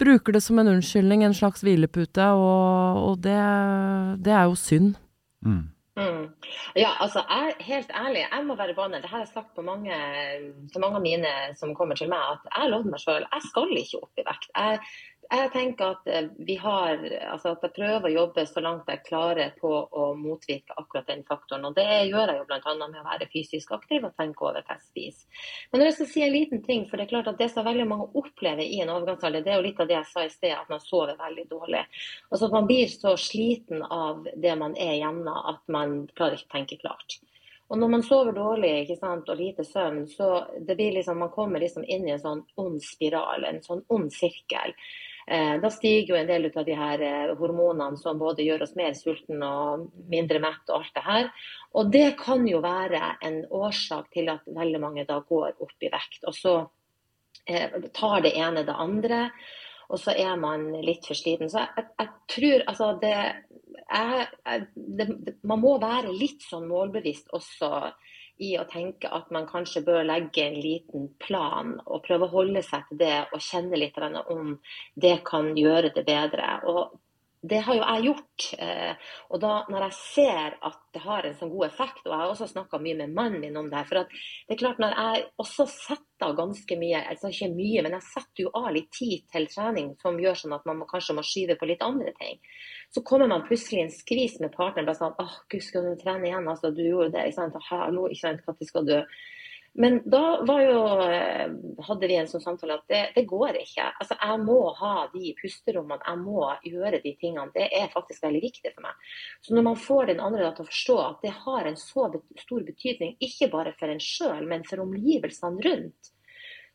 [0.00, 3.38] bruker det som en unnskyldning, en slags hvilepute, og, og det,
[4.24, 4.94] det, er jo synd.
[5.44, 5.62] Mm.
[5.94, 6.24] Mm.
[6.74, 9.02] Ja, altså, jeg, helt ærlig, jeg må være banel.
[9.02, 9.98] Det har jeg sagt mange,
[10.72, 13.76] til mange av mine som kommer til meg, at jeg lovde meg sjøl jeg skal
[13.78, 14.50] ikke opp i vekt.
[14.56, 14.80] Jeg
[15.40, 19.02] jeg tenker at eh, vi har, altså at jeg prøver å jobbe så langt jeg
[19.06, 21.64] klarer på å motvirke akkurat den faktoren.
[21.68, 22.74] og Det gjør jeg jo bl.a.
[22.82, 25.44] med å være fysisk aktiv og tenke over hva jeg spiser.
[25.72, 27.86] Men jeg skal si en liten ting, for det er klart at det som veldig
[27.90, 30.56] mange opplever i en overgangsalder, det er jo litt av det jeg sa i sted,
[30.56, 31.84] at man sover veldig dårlig.
[32.30, 36.52] Altså at Man blir så sliten av det man er gjennom at man klarer ikke
[36.52, 37.18] å tenke klart.
[37.72, 40.28] Og når man sover dårlig ikke sant, og lite søvn, så
[40.60, 44.12] det blir liksom, man kommer liksom inn i en sånn ond spiral, en sånn ond
[44.12, 44.76] sirkel.
[45.26, 48.74] Eh, da stiger jo en del av de her eh, hormonene som både gjør oss
[48.76, 51.28] mer sulten og mindre mett og alt det her.
[51.72, 55.92] Og det kan jo være en årsak til at veldig mange da går opp i
[55.92, 56.26] vekt.
[56.28, 56.54] Og så
[57.48, 59.28] eh, tar det ene det andre,
[59.88, 61.48] og så er man litt for sliten.
[61.48, 63.16] Så jeg, jeg tror altså det,
[63.84, 65.08] jeg, det,
[65.44, 67.72] Man må være litt sånn målbevisst også
[68.42, 72.64] i å tenke at man kanskje bør legge en liten plan og prøve å holde
[72.66, 74.56] seg til det og kjenne litt om
[74.94, 76.48] det kan gjøre det bedre.
[76.66, 76.98] Og
[77.50, 78.46] det har jo jeg gjort.
[78.64, 82.20] Eh, og da når jeg ser at det har en sånn god effekt, og jeg
[82.22, 84.96] har også snakka mye med mannen min om det her, for det er klart når
[84.96, 88.88] jeg også setter av ganske mye, altså ikke mye, men jeg setter jo av litt
[88.96, 92.14] tid til trening som gjør sånn at man må, kanskje må skyve på litt andre
[92.20, 92.40] ting,
[92.94, 94.88] så kommer man plutselig i en skvis med partneren.
[94.88, 96.48] bare sånn, åh, gud, skal du trene igjen?
[96.48, 97.28] altså Du gjorde det.
[97.28, 98.96] ikke sant, Hallo, ikke sant, når skal du
[99.76, 100.22] Men da
[100.62, 101.50] jo, eh,
[101.88, 103.88] hadde vi en sånn samtale at det, det, går ikke.
[103.98, 107.50] Altså, Jeg må ha de pusterommene, jeg må gjøre de tingene.
[107.56, 109.10] Det er faktisk veldig viktig for meg.
[109.42, 112.06] Så når man får den andre til å forstå at det har en så
[112.44, 116.13] stor betydning, ikke bare for en sjøl, men for omgivelsene rundt,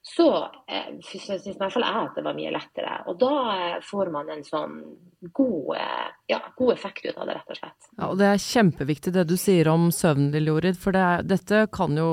[0.01, 2.95] så eh, syns i hvert fall jeg at det var mye lettere.
[3.11, 4.77] Og da eh, får man en sånn
[5.35, 7.89] god, eh, ja, god effekt ut av det, rett og slett.
[7.97, 10.79] Ja, og Det er kjempeviktig det du sier om søvn, Lille Jorid.
[10.79, 12.09] For det er, dette kan jo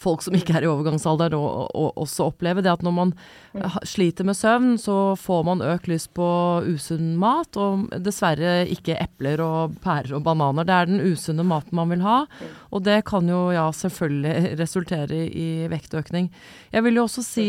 [0.00, 2.64] folk som ikke er i overgangsalderen også oppleve.
[2.66, 3.14] Det at når man
[3.54, 3.78] mm.
[3.86, 6.28] sliter med søvn, så får man økt lyst på
[6.66, 7.54] usunn mat.
[7.62, 10.66] Og dessverre ikke epler og pærer og bananer.
[10.66, 12.18] Det er den usunne maten man vil ha.
[12.26, 12.58] Mm.
[12.74, 16.32] Og det kan jo ja, selvfølgelig resultere i vektøkning.
[16.74, 17.46] Jeg vil jo også si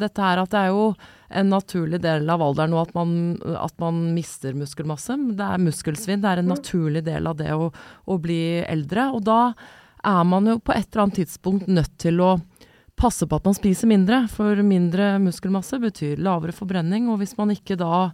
[0.00, 0.90] dette her at det er jo
[1.30, 3.10] en naturlig del av alderen at man,
[3.54, 5.14] at man mister muskelmasse.
[5.38, 6.22] Det er muskelsvinn.
[6.22, 9.06] Det er en naturlig del av det å, å bli eldre.
[9.14, 9.40] Og da
[10.02, 12.32] er man jo på et eller annet tidspunkt nødt til å
[13.00, 14.24] passe på at man spiser mindre.
[14.32, 17.08] For mindre muskelmasse betyr lavere forbrenning.
[17.12, 18.08] Og hvis man ikke da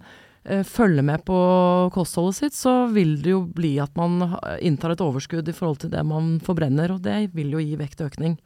[0.44, 1.38] eh, følger med på
[1.96, 5.94] kostholdet sitt, så vil det jo bli at man inntar et overskudd i forhold til
[5.94, 6.92] det man forbrenner.
[6.94, 8.36] Og det vil jo gi vektøkning.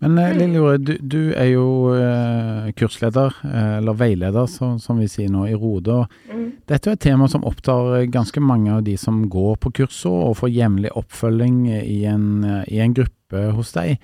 [0.00, 5.28] Men eh, du, du, er jo eh, kursleder, eh, eller veileder som, som, vi sier
[5.32, 6.06] nå, i Rode.
[6.30, 6.46] Mm.
[6.70, 10.38] Dette er et tema som opptar ganske mange av de som går på kurset og
[10.40, 12.30] får jevnlig oppfølging i en,
[12.64, 14.00] i en, gruppe hos deg.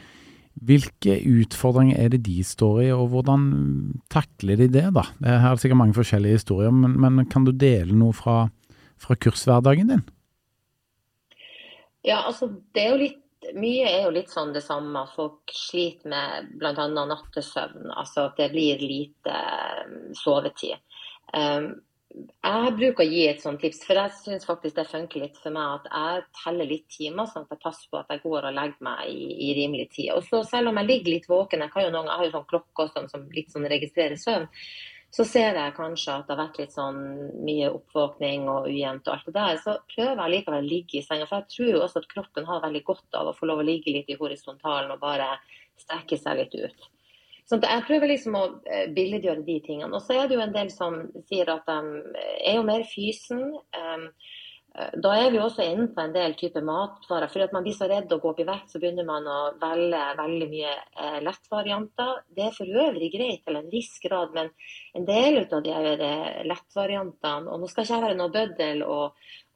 [0.67, 3.49] Hvilke utfordringer er det de står i, og hvordan
[4.13, 4.87] takler de det?
[4.97, 5.09] da?
[5.21, 8.47] Det er sikkert mange forskjellige historier, men, men kan du dele noe fra,
[9.01, 10.05] fra kurshverdagen din?
[12.07, 13.23] Ja, altså det er jo litt
[13.55, 15.05] mye er jo litt sånn det samme.
[15.07, 16.87] at Folk sliter med bl.a.
[16.95, 17.91] nattesøvn.
[17.95, 19.37] Altså at det blir lite
[19.87, 20.81] um, sovetid.
[21.37, 21.75] Um,
[22.17, 25.53] jeg bruker å gi et sånt tips, for jeg syns faktisk det funker litt for
[25.53, 28.57] meg at jeg teller litt timer, sånn at jeg passer på at jeg går og
[28.57, 30.13] legger meg i, i rimelig tid.
[30.15, 32.51] Og så Selv om jeg ligger litt våken, jeg, jo noen, jeg har jo sånn
[32.53, 34.49] klokke også, som litt sånn registrerer søvn,
[35.15, 36.99] så ser jeg kanskje at det har vært litt sånn
[37.47, 41.05] mye oppvåkning og ujevnt og alt det der, så prøver jeg likevel å ligge i
[41.07, 41.29] senga.
[41.31, 43.69] For jeg tror jo også at kroppen har veldig godt av å få lov å
[43.69, 45.31] ligge litt i horisontalen og bare
[45.81, 46.91] strekke seg litt ut.
[47.47, 49.93] Så jeg prøver liksom å eh, billedgjøre de tingene.
[49.95, 53.45] Og så er det jo en del som sier at de er jo mer fysen.
[53.71, 54.09] Eh,
[55.01, 57.31] da er vi også inne på en del typer matvarer.
[57.33, 59.39] For at man blir så redd å gå opp i vekt, så begynner man å
[59.63, 62.27] velge veldig mye eh, lettvarianter.
[62.37, 64.51] Det er for øvrig greit til en viss grad, men
[64.97, 69.07] en del av de eh, lettvariantene Og nå skal ikke jeg være noe bøddel og,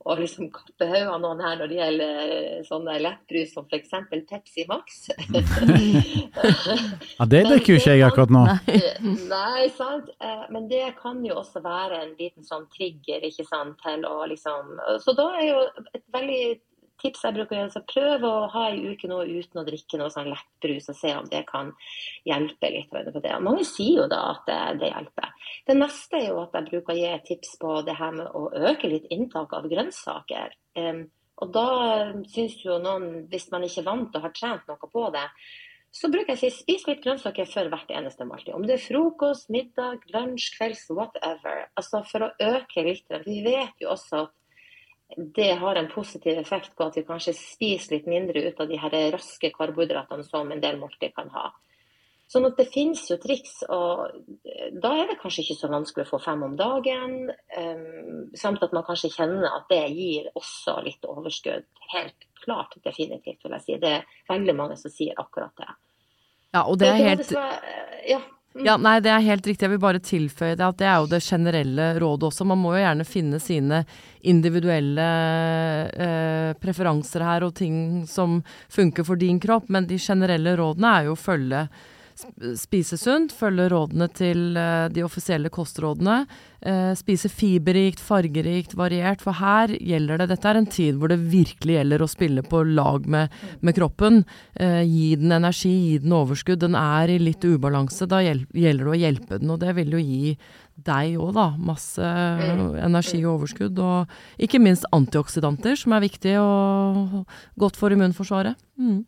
[0.05, 3.92] og liksom kappe hodet av noen her når det gjelder eh, sånne lettbrus som f.eks.
[4.31, 4.87] Pepsi Max.
[7.18, 8.42] ja, det drikker jo ikke jeg akkurat nå.
[9.35, 10.07] Nei, sant.
[10.20, 14.16] Eh, men det kan jo også være en liten sånn trigger, ikke sant, til å
[14.31, 16.44] liksom Så da er jo et veldig
[17.01, 20.01] tips jeg bruker å gjøre, så prøv å ha en uke nå uten å drikke
[20.01, 21.73] noe sånn lettbrus, og se om det kan
[22.29, 23.33] hjelpe litt på det.
[23.37, 25.33] Og mange sier jo da at det, hjelper.
[25.69, 28.47] Det neste er jo at jeg bruker å gi tips på det her med å
[28.71, 30.55] øke litt inntak av grønnsaker.
[31.41, 31.67] Og da
[32.29, 35.27] syns jo noen, hvis man ikke er vant og har trent noe på det,
[35.91, 38.55] så bruker jeg å si spis litt grønnsaker før hvert eneste måltid.
[38.55, 41.65] Om det er frokost, middag, lunsj, kvelds, whatever.
[41.81, 43.11] Altså for å øke litt.
[43.25, 44.37] Vi vet jo også at
[45.16, 48.79] det har en positiv effekt på at vi kanskje spiser litt mindre ut av de
[48.81, 51.51] her raske karbohydratene som en del måltid kan ha.
[52.31, 54.05] Sånn at det finnes jo triks, og
[54.79, 57.16] da er det kanskje ikke så vanskelig å få fem om dagen.
[57.59, 61.66] Um, samt at man kanskje kjenner at det gir også litt overskudd.
[61.90, 63.79] Helt klart, definitivt, vil jeg si.
[63.83, 65.73] Det er veldig mange som sier akkurat det.
[66.55, 67.35] Ja, og det er helt...
[68.07, 68.23] Ja.
[68.59, 69.63] Ja, nei, det er helt riktig.
[69.63, 72.47] Jeg vil bare tilføye det at det er jo det generelle rådet også.
[72.51, 73.85] Man må jo gjerne finne sine
[74.27, 75.07] individuelle
[75.95, 81.09] eh, preferanser her og ting som funker for din kropp, men de generelle rådene er
[81.09, 81.65] jo å følge
[82.59, 86.25] spise sunt, følge rådene til uh, de offisielle kostrådene.
[86.61, 89.23] Uh, spise fiberrikt, fargerikt, variert.
[89.25, 92.62] For her gjelder det Dette er en tid hvor det virkelig gjelder å spille på
[92.68, 93.33] lag med,
[93.64, 94.25] med kroppen.
[94.61, 96.61] Uh, gi den energi, gi den overskudd.
[96.61, 98.09] Den er i litt ubalanse.
[98.11, 100.35] Da gjelder det å hjelpe den, og det vil jo gi
[100.85, 101.46] deg òg, da.
[101.61, 102.11] Masse
[102.81, 103.81] energi og overskudd.
[103.81, 107.25] Og ikke minst antioksidanter, som er viktig og
[107.61, 108.59] godt for immunforsvaret.
[108.81, 109.03] Mm.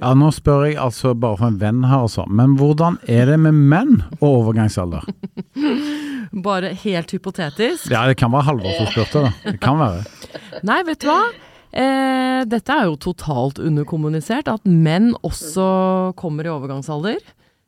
[0.00, 2.26] Ja, nå spør jeg altså bare for en venn her, altså.
[2.28, 5.08] Men hvordan er det med menn og overgangsalder?
[6.42, 7.90] bare helt hypotetisk?
[7.92, 9.52] Ja, det kan være Halvor som spurte, da.
[9.52, 10.04] Det kan være.
[10.66, 11.20] Nei, vet du hva.
[11.74, 15.66] Eh, dette er jo totalt underkommunisert, at menn også
[16.18, 17.22] kommer i overgangsalder.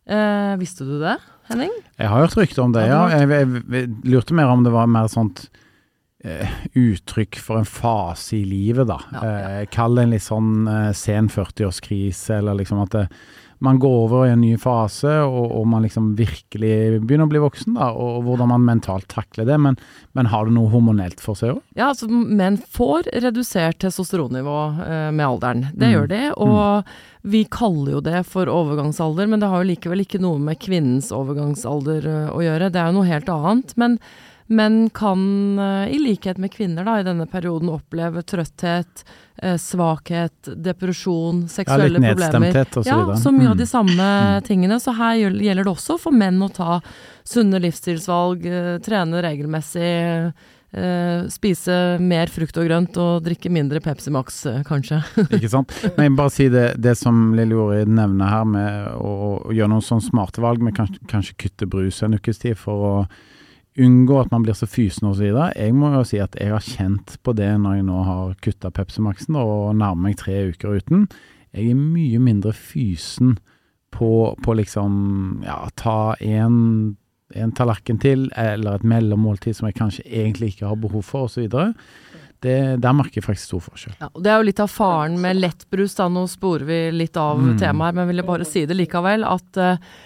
[0.06, 1.16] Eh, visste du det?
[1.50, 1.72] Henning?
[1.98, 3.04] Jeg har hørt rykter om det, ja.
[3.10, 5.44] Jeg, jeg, jeg, lurte mer om det var mer sånt
[6.26, 9.00] eh, uttrykk for en fase i livet, da.
[9.14, 9.50] Ja, ja.
[9.62, 13.04] Uh, kall det en litt sånn uh, sen 40-årskrise, eller liksom at det,
[13.58, 17.42] man går over i en ny fase, og, og, man liksom virkelig begynner å bli
[17.42, 19.56] voksen, da, og, og hvordan man mentalt takler det.
[19.62, 19.78] Men,
[20.18, 21.62] men har det noe hormonelt for seg òg?
[21.78, 25.66] Ja, altså menn får redusert testosteronnivå eh, med alderen.
[25.72, 25.94] Det mm.
[25.94, 26.22] gjør de.
[26.36, 26.94] Og mm.
[27.34, 31.12] vi kaller jo det for overgangsalder, men det har jo likevel ikke noe med kvinnens
[31.16, 32.72] overgangsalder uh, å gjøre.
[32.72, 33.76] Det er jo noe helt annet.
[33.80, 34.00] men
[34.46, 39.12] men kan, eh, i likhet med kvinner da, i denne perioden, oppleve trøtthet, eh,
[39.60, 42.56] svakhet, depresjon, seksuelle ja, problemer.
[42.64, 43.70] Og så, ja, så mye av de mm.
[43.70, 44.46] samme mm.
[44.48, 44.78] tingene.
[44.80, 46.80] Så her gjelder det også for menn å ta
[47.26, 50.32] sunne livsstilsvalg, eh, trene regelmessig.
[50.76, 51.72] Uh, spise
[52.02, 54.98] mer frukt og grønt og drikke mindre Pepsi Max, uh, kanskje.
[55.38, 55.72] Ikke sant.
[55.94, 59.70] Men jeg bare si det, det som Lille Jorid nevner her, med å, å, gjøre
[59.72, 62.92] noen sånne smarte valg, med kanskje, kanskje kutte brus en ukes tid for å
[63.76, 65.26] unngå at man blir så fysen osv.
[65.28, 68.72] Jeg må jo si at jeg har kjent på det når jeg nå har kutta
[68.74, 71.06] Pepsi Max-en og nærmer meg tre uker uten.
[71.56, 73.36] Jeg er mye mindre fysen
[73.96, 74.10] på,
[74.44, 76.96] på liksom ja, ta en,
[77.34, 81.48] en tallerken til, eller et mellommåltid som jeg kanskje egentlig ikke har behov for, osv.
[82.42, 83.96] Der merker jeg faktisk stor forskjell.
[84.00, 86.10] Ja, og Det er jo litt av faren med lettbrus, da.
[86.12, 87.56] Nå sporer vi litt av mm.
[87.62, 89.24] temaet her, men vil jeg bare si det likevel.
[89.26, 89.96] At uh,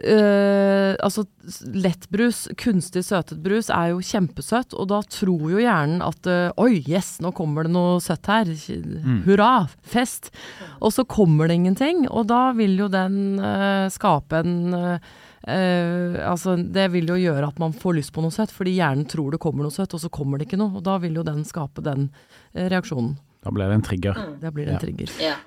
[0.00, 1.26] Uh, altså,
[1.68, 6.80] lettbrus, kunstig søtet brus, er jo kjempesøtt, og da tror jo hjernen at uh, Oi,
[6.88, 8.48] yes, nå kommer det noe søtt her.
[8.48, 9.20] Mm.
[9.26, 9.50] Hurra!
[9.84, 10.32] Fest!
[10.80, 14.96] Og så kommer det ingenting, og da vil jo den uh, skape en
[15.42, 19.34] altså, det vil jo gjøre at man får lyst på noe søtt, fordi hjernen tror
[19.34, 20.76] det kommer noe søtt, og så kommer det ikke noe.
[20.78, 22.12] Og da vil jo den skape den
[22.54, 23.16] reaksjonen.
[23.42, 24.20] Da blir det en trigger.
[24.22, 24.36] Mm.
[24.38, 24.84] Da blir det en ja.
[24.84, 25.16] trigger.
[25.18, 25.40] Ja.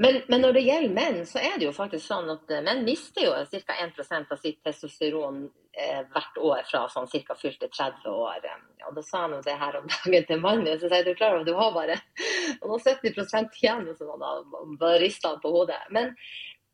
[0.00, 2.86] Men, men, når det gjelder menn, så er det jo faktisk sånn at eh, menn
[2.86, 3.74] mister jo ca.
[3.84, 5.42] 1% av sitt testosteron
[5.76, 7.36] eh, hvert år fra sånn ca.
[7.36, 8.46] fylte 30 år.
[8.88, 11.12] Og da sa han jo det her om dagen til mannen min, så sier du
[11.18, 11.98] klar over du har bare
[12.86, 13.90] 70 igjen.
[13.92, 15.82] Og sånn, og bare rista han på hodet.
[15.92, 16.16] Men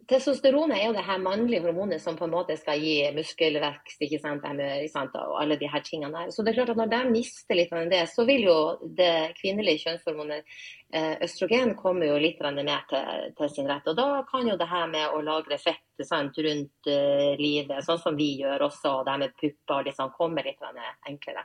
[0.06, 4.20] Testosteronet er jo det her mannlige hormonet som på en måte skal gi muskelvekst ikke
[4.22, 4.44] sant,
[4.92, 6.30] sant, og alle de her tingene der.
[6.30, 9.32] Så det er klart at når de mister litt av det, så vil jo det
[9.40, 10.46] kvinnelige kjønnshormonet
[10.85, 13.88] Eh, østrogen kommer jo litt mer til, til, sin rett.
[13.90, 17.98] og Da kan jo det her med å lagre fett sant, rundt uh, livet, sånn
[17.98, 20.62] som vi gjør også, og det her med pupper, liksom, kommer litt
[21.08, 21.42] enklere.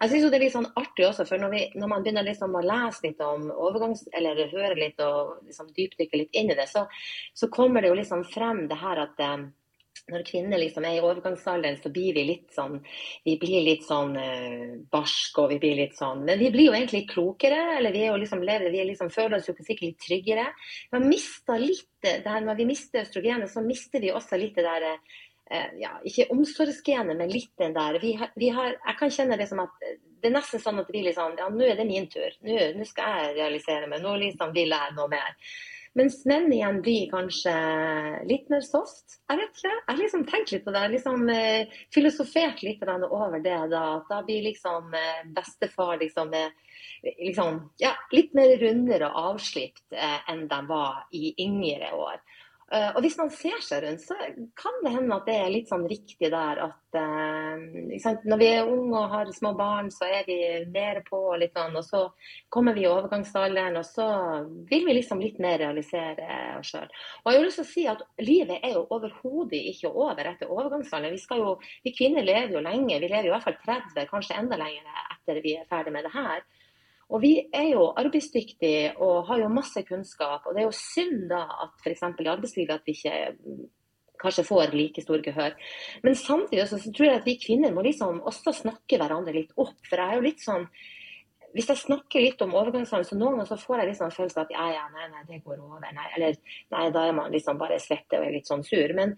[0.00, 2.28] Jeg synes jo Det er litt sånn artig også, for når, vi, når man begynner
[2.28, 4.06] liksom å lese litt om overgangs...
[4.14, 6.86] Eller høre litt og liksom dypdykke litt inn i det, så,
[7.34, 9.48] så kommer det jo liksom frem det her at um,
[10.12, 12.76] når kvinner liksom er i overgangsalderen, så blir vi litt sånn
[13.24, 16.76] vi blir litt sånn eh, barske og vi blir litt sånn Men vi blir jo
[16.76, 20.00] egentlig klokere, eller vi er jo liksom lever, vi liksom, føler oss jo sikkert litt
[20.04, 20.46] tryggere.
[20.90, 24.58] Vi har mista litt det her, Når vi mister østrogenet, så mister vi også litt
[24.60, 28.98] det der eh, ja, Ikke omsorgsgenet, men litt den der vi har, vi har, Jeg
[29.00, 29.86] kan kjenne det som at
[30.24, 32.36] det er nesten sånn at vi liksom Ja, nå er det min tur.
[32.44, 34.04] Nå, nå skal jeg realisere meg.
[34.04, 35.32] Nå liksom vil jeg noe mer.
[35.94, 37.52] Mens menn igjen blir kanskje
[38.26, 39.20] litt mer soft.
[39.30, 39.70] Jeg vet ikke.
[39.70, 40.82] Jeg har liksom tenkt litt på det.
[40.96, 43.58] liksom eh, Filosofert litt over det.
[43.70, 46.50] Da da blir liksom eh, bestefar liksom, eh,
[47.20, 52.18] liksom ja, litt mer rundere og avslipt eh, enn de var i yngre år.
[52.72, 54.16] Uh, og hvis man ser seg rundt, så
[54.56, 58.70] kan det hende at det er litt sånn riktig der at uh, Når vi er
[58.70, 60.38] unge og har små barn, så er vi
[60.72, 62.00] mer på, litt sånn, og så
[62.48, 64.08] kommer vi i overgangsalderen, og så
[64.70, 66.88] vil vi liksom litt mer realisere oss sjøl.
[67.22, 70.50] Og jeg har lyst til å si at livet er jo overhodet ikke over etter
[70.50, 71.14] overgangsalderen.
[71.20, 74.58] Vi, jo, vi kvinner lever jo lenge, vi lever i hvert fall 30, kanskje enda
[74.60, 76.46] lenger etter vi er ferdig med det her.
[77.14, 80.48] Og vi er jo arbeidsdyktige og har jo masse kunnskap.
[80.48, 82.02] Og det er jo synd da at f.eks.
[82.02, 83.62] i arbeidslivet at vi ikke mm,
[84.24, 85.54] kanskje får like stor gehør.
[86.02, 89.78] Men samtidig så, tror jeg at vi kvinner må liksom også snakke hverandre litt opp.
[89.86, 90.66] For jeg er jo litt sånn
[91.54, 94.40] hvis jeg snakker litt om overgangsalderen, så noen ganger så får jeg litt sånn følelse
[94.40, 95.84] av at ja, ja, nei, nei, det går over.
[95.84, 96.34] Nei, eller
[96.74, 98.94] nei, da er man liksom bare svette og er litt sånn sur.
[98.98, 99.12] Men,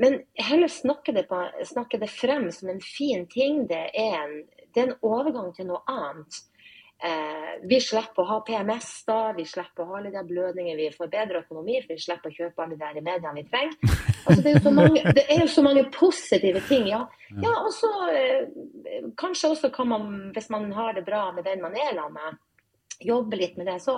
[0.00, 3.66] men heller snakke det, på, snakke det, frem som en fin ting.
[3.68, 4.32] Det er en,
[4.72, 6.40] det er en overgang til noe annet.
[7.02, 10.92] Eh, vi slipper å ha PMS da, vi slipper å ha alle de blødningene, vi
[10.94, 13.76] får bedre økonomi, for vi slipper å kjøpe alle de mediene vi trenger.
[14.22, 16.84] Altså, det, er mange, det, er jo så mange, positive ting.
[16.86, 17.00] Ja,
[17.42, 18.44] ja og så eh,
[19.18, 20.04] kanskje også kan man,
[20.36, 22.38] hvis man har det bra med den man er sammen med,
[23.02, 23.80] jobbe litt med det.
[23.82, 23.96] Så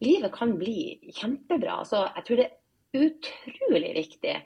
[0.00, 1.82] livet kan bli kjempebra.
[1.84, 4.38] Så jeg tror det er utrolig viktig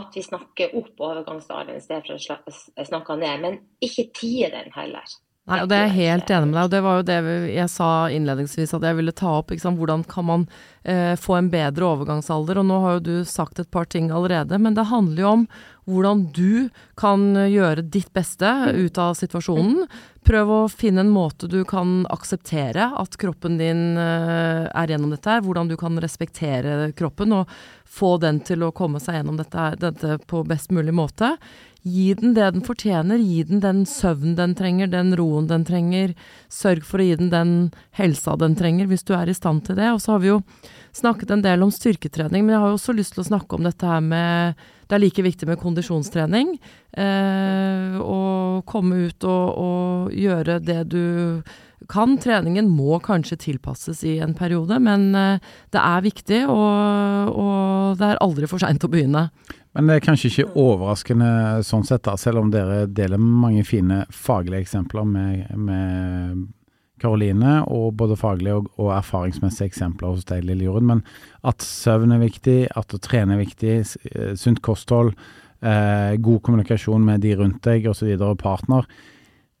[0.00, 4.72] at vi snakker opp overgangsalderen i stedet for å snakke ned, men ikke tie den
[4.72, 5.20] heller.
[5.50, 7.16] Nei, og det er jeg helt enig med deg, og det var jo det
[7.50, 9.50] jeg sa innledningsvis at jeg ville ta opp.
[9.50, 10.44] Hvordan kan man
[10.84, 12.60] eh, få en bedre overgangsalder?
[12.60, 15.44] Og nå har jo du sagt et par ting allerede, men det handler jo om
[15.90, 16.70] hvordan du
[17.00, 18.46] kan gjøre ditt beste
[18.76, 19.88] ut av situasjonen.
[20.22, 25.32] Prøv å finne en måte du kan akseptere at kroppen din eh, er gjennom dette
[25.32, 25.42] her.
[25.42, 27.50] Hvordan du kan respektere kroppen og
[27.90, 31.34] få den til å komme seg gjennom dette, dette på best mulig måte.
[31.82, 33.20] Gi den det den fortjener.
[33.20, 36.12] Gi den den søvnen den trenger, den roen den trenger.
[36.52, 37.54] Sørg for å gi den den
[37.96, 39.88] helsa den trenger, hvis du er i stand til det.
[39.94, 40.42] Og så har vi jo
[40.96, 43.64] snakket en del om styrketrening, men jeg har jo også lyst til å snakke om
[43.64, 44.60] dette her med
[44.90, 46.56] Det er like viktig med kondisjonstrening.
[46.98, 51.42] Eh, å komme ut og, og gjøre det du
[51.88, 52.16] kan.
[52.18, 58.10] Treningen må kanskje tilpasses i en periode, men eh, det er viktig, og, og det
[58.10, 59.28] er aldri for seint å begynne.
[59.76, 61.32] Men det er kanskje ikke overraskende
[61.66, 66.48] sånn sett, da, selv om dere deler mange fine faglige eksempler med, med
[67.00, 70.88] Karoline, og både faglige og, og, erfaringsmessige eksempler hos deg, Lille Jorunn.
[70.90, 71.04] Men
[71.46, 73.76] at søvn er viktig, at å trene er viktig,
[74.10, 75.14] eh, sunt kosthold,
[75.62, 78.90] eh, god kommunikasjon med de rundt deg osv., og, og partner,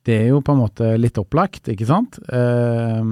[0.08, 2.18] det er jo på en måte litt opplagt, ikke sant?
[2.32, 3.04] Eh,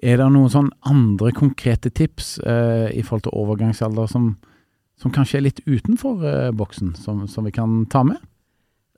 [0.00, 4.32] er det noen sånn andre konkrete tips eh, i forhold til overgangsalder som,
[5.00, 8.20] som kanskje er litt utenfor eh, boksen, som, som vi kan ta med?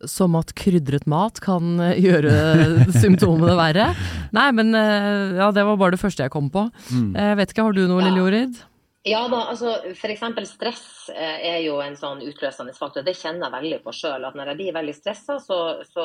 [0.09, 2.32] som at krydret mat kan eh, gjøre
[3.03, 3.92] symptomene verre.
[4.34, 6.66] Nei, men eh, ja, det var bare det første jeg kom på.
[6.90, 7.12] Mm.
[7.14, 8.09] Jeg vet ikke, har du noe, ja.
[8.09, 8.62] Lille Jorid?
[9.07, 10.22] Ja da, altså f.eks.
[10.46, 10.82] stress
[11.14, 13.03] er jo en sånn utløsende faktor.
[13.07, 14.26] Det kjenner jeg veldig på sjøl.
[14.26, 16.05] At når jeg blir veldig stressa, så, så,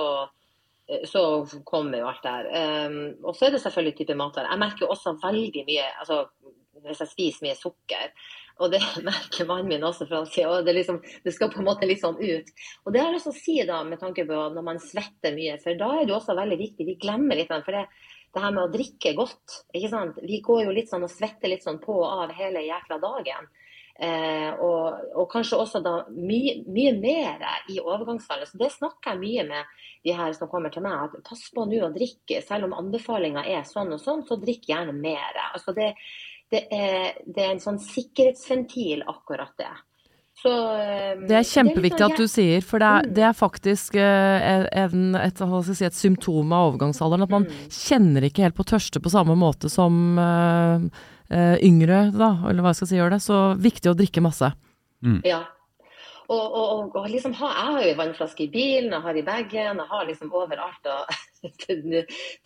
[1.05, 1.21] så,
[1.65, 2.87] kommer jo alt det her.
[2.89, 4.49] Um, og så er det selvfølgelig type mat der.
[4.49, 6.23] Jeg merker også veldig mye altså
[6.87, 8.11] hvis jeg spiser mye sukker
[8.59, 11.61] og det merker mannen min også, for han sier at det, liksom, det, skal på
[11.61, 12.51] en måte litt sånn ut.
[12.85, 15.35] Og det har jeg lyst til å si da, med tanke på når man svetter
[15.37, 16.87] mye, for da er det også veldig viktig.
[16.87, 17.85] Vi glemmer litt for det,
[18.33, 19.61] det her med å drikke godt.
[19.73, 20.19] ikke sant?
[20.23, 23.49] Vi går jo litt sånn og svetter litt sånn på og av hele jækla dagen.
[23.97, 28.51] Eh, og, og, kanskje også da mye, mye mer i overgangsfallet.
[28.51, 29.71] Så det snakker jeg mye med
[30.05, 31.07] de her som kommer til meg.
[31.07, 34.69] at Pass på nå å drikke, selv om anbefalinga er sånn og sånn, så drikk
[34.69, 35.41] gjerne mer.
[35.49, 35.93] Altså det,
[36.53, 39.73] det er, det er en sånn sikkerhetsventil, akkurat det.
[40.37, 43.13] Så, um, det er kjempeviktig det er sånn, at du sier, for det er, mm.
[43.17, 47.25] det er faktisk uh, en, et, si, et, symptom av overgangsalderen.
[47.25, 47.59] At man mm.
[47.73, 50.77] kjenner ikke helt på tørste på samme måte som uh,
[51.33, 53.21] uh, yngre, da, eller hva jeg skal si gjør det.
[53.25, 54.53] Så viktig å drikke masse.
[55.03, 55.19] Mm.
[55.25, 55.41] Ja,
[56.27, 59.25] og, og, og liksom ha, jeg har jo en vannflaske i bilen, jeg har i
[59.27, 60.89] bagen, jeg har liksom overalt.
[60.91, 61.17] Og,
[61.63, 61.83] til,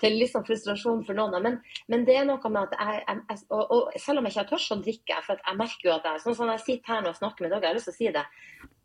[0.01, 1.37] til liksom frustrasjon for noen.
[1.43, 1.57] Men,
[1.91, 4.51] men, det er noe med at jeg, jeg og, og, selv om jeg ikke har
[4.51, 7.17] tørst å drikke, for jeg merker jo at jeg, sånn som jeg sitter her og
[7.17, 8.27] snakker med dere, jeg har lyst til å si det.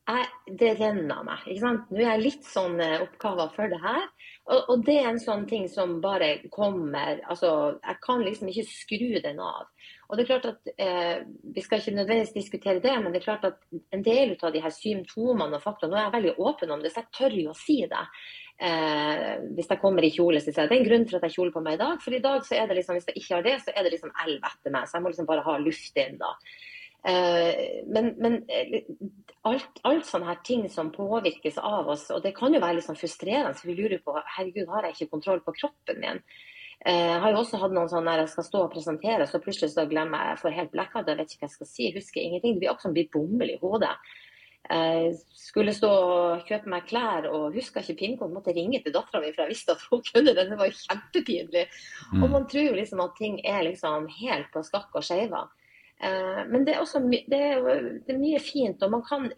[0.06, 0.26] Jeg,
[0.60, 1.46] det renner meg.
[1.50, 1.88] ikke sant?
[1.90, 4.04] Nå er jeg litt sånn oppgava oppgaver for det her.
[4.46, 7.48] Og, og, det er en sånn ting som bare kommer altså
[7.80, 9.66] Jeg kan liksom ikke skru den av.
[10.06, 13.26] Og det er klart at eh, Vi skal ikke nødvendigvis diskutere det, men det er
[13.26, 13.62] klart at
[13.94, 16.92] en del av de her symptomene og faktorene Nå er jeg veldig åpen om det,
[16.94, 18.04] så jeg tør jo å si det.
[18.56, 21.26] Eh, hvis jeg kommer i kjole, så sier jeg det er en grunn for at
[21.28, 22.00] jeg kjoler på meg i dag.
[22.04, 23.92] For i dag så er det liksom, hvis jeg ikke har det, så er det
[23.96, 24.88] liksom elv etter meg.
[24.88, 26.32] Så jeg må liksom bare ha luft inn da.
[27.06, 28.80] Eh, men, men eh,
[29.46, 32.88] alt, alt, sånne her ting som påvirkes av oss, og det kan jo være litt
[32.88, 36.22] sånn frustrerende, for vi lurer på herregud, har jeg ikke kontroll på kroppen min?
[36.84, 39.40] Eh, jeg har jo også hatt noen sånne der jeg skal stå og presentere, så
[39.42, 41.82] plutselig så glemmer jeg, jeg får helt blackout, jeg vet ikke hva jeg skal si,
[41.88, 42.54] jeg husker ingenting.
[42.54, 43.96] Det blir akkurat som blir bomull i hodet.
[44.66, 48.34] Jeg skulle stå og kjøpe meg klær og huska ikke pinnkoden.
[48.34, 50.50] Måtte ringe til dattera mi, for jeg visste at hun kunne den.
[50.50, 51.62] Det var jo kjempepinlig.
[52.12, 52.24] Mm.
[52.24, 55.44] Og man tror jo liksom at ting er liksom helt på skakk og skeiva.
[56.02, 57.62] Eh, men det er også det er,
[58.02, 58.82] det er mye fint.
[58.82, 59.30] Og man kan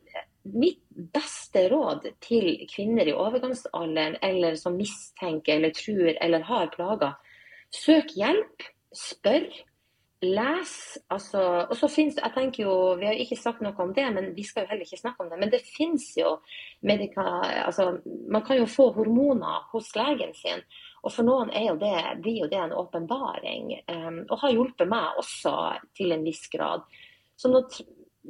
[0.49, 0.81] Mitt
[1.13, 7.17] beste råd til kvinner i overgangsalderen eller som mistenker eller tror eller har plager,
[7.75, 8.65] Søk hjelp,
[8.97, 9.49] spør,
[10.25, 10.73] les.
[11.11, 14.33] Altså, og så finnes jeg tenker jo, Vi har ikke sagt noe om det, men
[14.37, 15.39] vi skal jo heller ikke snakke om det.
[15.41, 16.39] Men det finnes jo
[16.81, 17.25] medika,
[17.67, 20.65] altså, Man kan jo få hormoner hos legen sin.
[21.05, 23.77] Og for noen jo det, blir jo det en åpenbaring.
[23.87, 25.55] Um, og har hjulpet meg også
[25.97, 26.83] til en viss grad.
[27.39, 27.63] Så nå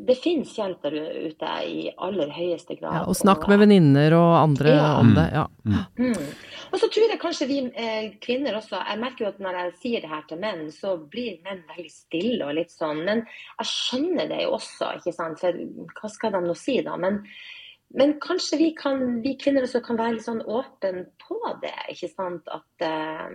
[0.07, 0.95] det finnes hjelp der
[1.27, 3.01] ute i aller høyeste grad.
[3.01, 4.89] Ja, og snakk med venninner og andre ja.
[5.01, 5.27] om det.
[5.35, 5.45] ja.
[5.65, 5.79] Mm.
[5.99, 6.31] Mm.
[6.71, 9.75] Og så tror jeg kanskje vi eh, kvinner også Jeg merker jo at når jeg
[9.83, 13.03] sier det her til menn, så blir menn veldig stille og litt sånn.
[13.09, 15.41] Men jeg skjønner det jo også, ikke sant.
[15.43, 15.63] For
[16.01, 16.95] hva skal de nå si, da?
[17.01, 17.23] Men,
[17.99, 21.75] men kanskje vi, kan, vi, kvinner også kan være litt sånn åpne på det.
[21.95, 22.53] ikke sant?
[22.55, 23.27] At eh,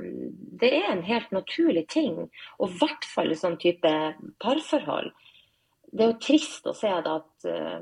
[0.61, 2.23] det er en helt naturlig ting.
[2.59, 3.93] Og i hvert fall i sånn type
[4.43, 5.11] parforhold
[5.93, 7.77] det er jo trist å se at uh,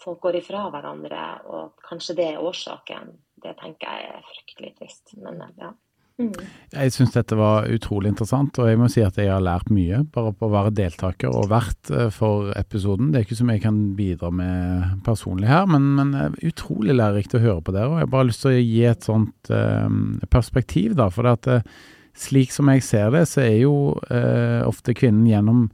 [0.00, 3.14] folk går ifra hverandre, og kanskje det er årsaken.
[3.40, 5.14] Det tenker jeg er fryktelig trist.
[5.20, 5.74] Men uh, ja.
[6.20, 6.34] Mm.
[6.74, 10.02] Jeg syns dette var utrolig interessant, og jeg må si at jeg har lært mye
[10.12, 13.08] bare på å være deltaker og vert eh, for episoden.
[13.10, 16.96] Det er ikke så mye jeg kan bidra med personlig her, men, men er utrolig
[16.98, 17.88] lærerikt å høre på dere.
[17.88, 19.96] Og jeg har bare lyst til å gi et sånt eh,
[20.32, 21.08] perspektiv, da.
[21.14, 21.88] For det at, eh,
[22.26, 23.74] slik som jeg ser det, så er jo
[24.12, 25.68] eh, ofte kvinnen gjennom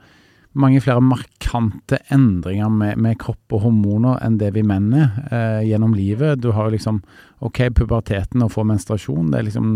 [0.56, 5.66] mange flere markante endringer med, med, kropp og hormoner enn det vi menn er eh,
[5.68, 6.40] gjennom livet.
[6.42, 7.02] Du har jo liksom
[7.44, 9.74] OK, puberteten og få menstruasjon, det er liksom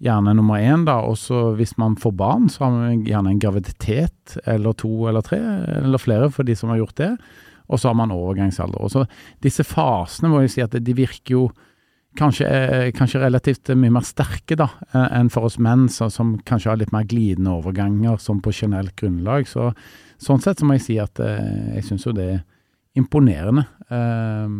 [0.00, 0.98] gjerne nummer én, da.
[1.06, 5.24] Og så hvis man får barn, så har man gjerne en graviditet eller to eller
[5.24, 5.40] tre,
[5.80, 7.10] eller flere for de som har gjort det.
[7.70, 8.80] Og så har man overgangsalder.
[8.82, 9.04] Og så
[9.44, 11.44] disse fasene må jeg si at de virker jo
[12.18, 12.46] kanskje,
[12.96, 16.94] kanskje relativt mye mer sterke da, enn for oss menn, så, som kanskje har litt
[16.94, 19.48] mer glidende overganger som på generelt grunnlag.
[19.50, 19.70] Så,
[20.20, 22.40] sånn sett så må jeg si at eh, jeg syns jo det er
[22.98, 24.56] imponerende eh,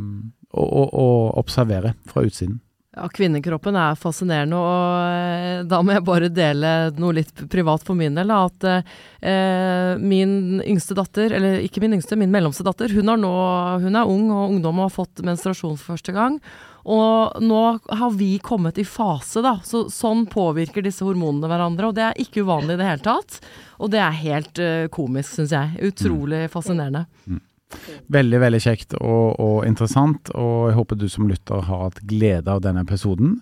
[0.55, 1.09] å, å, å
[1.43, 2.61] observere fra utsiden.
[3.01, 7.97] Ja, kvinnekroppen er fascinerende, og eh, da må jeg bare dele noe litt privat for
[7.97, 8.29] min del.
[8.35, 13.31] At eh, min yngste datter, eller ikke min yngste, min mellomste datter, hun, nå,
[13.81, 16.37] hun er ung og ungdom og har fått menstruasjon for første gang.
[16.93, 19.57] Og nå har vi kommet i fase, da.
[19.65, 21.89] Så, sånn påvirker disse hormonene hverandre.
[21.89, 23.41] Og det er ikke uvanlig i det hele tatt.
[23.81, 25.93] Og det er helt uh, komisk, syns jeg.
[25.93, 26.53] Utrolig mm.
[26.53, 27.05] fascinerende.
[27.25, 27.41] Mm.
[28.11, 32.51] Veldig, veldig kjekt og, og, interessant, og jeg håper du som lytter har hatt glede
[32.51, 33.39] av denne episoden.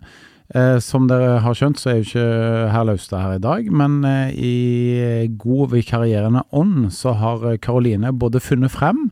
[0.56, 2.28] Eh, som dere har skjønt, så er jo ikke
[2.72, 8.40] herr Laustad her i dag, men eh, i god vikarierende ånd så har Karoline både
[8.40, 9.08] funnet frem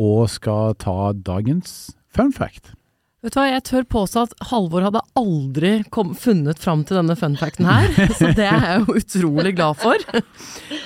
[0.00, 2.72] og skal ta dagens fun fact.
[3.18, 7.16] Vet du hva, Jeg tør påstå at Halvor hadde aldri kom, funnet fram til denne
[7.18, 7.88] funfacten her,
[8.18, 10.04] så det er jeg jo utrolig glad for.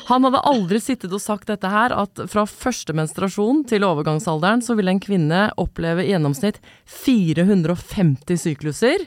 [0.08, 4.78] Han hadde aldri sittet og sagt dette her, at fra første menstruasjon til overgangsalderen så
[4.78, 6.62] vil en kvinne oppleve i gjennomsnitt
[7.04, 9.04] 450 sykluser.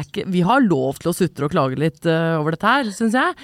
[0.00, 3.18] Ikke, vi har lov til å sutre og klage litt uh, over dette her, syns
[3.18, 3.34] jeg.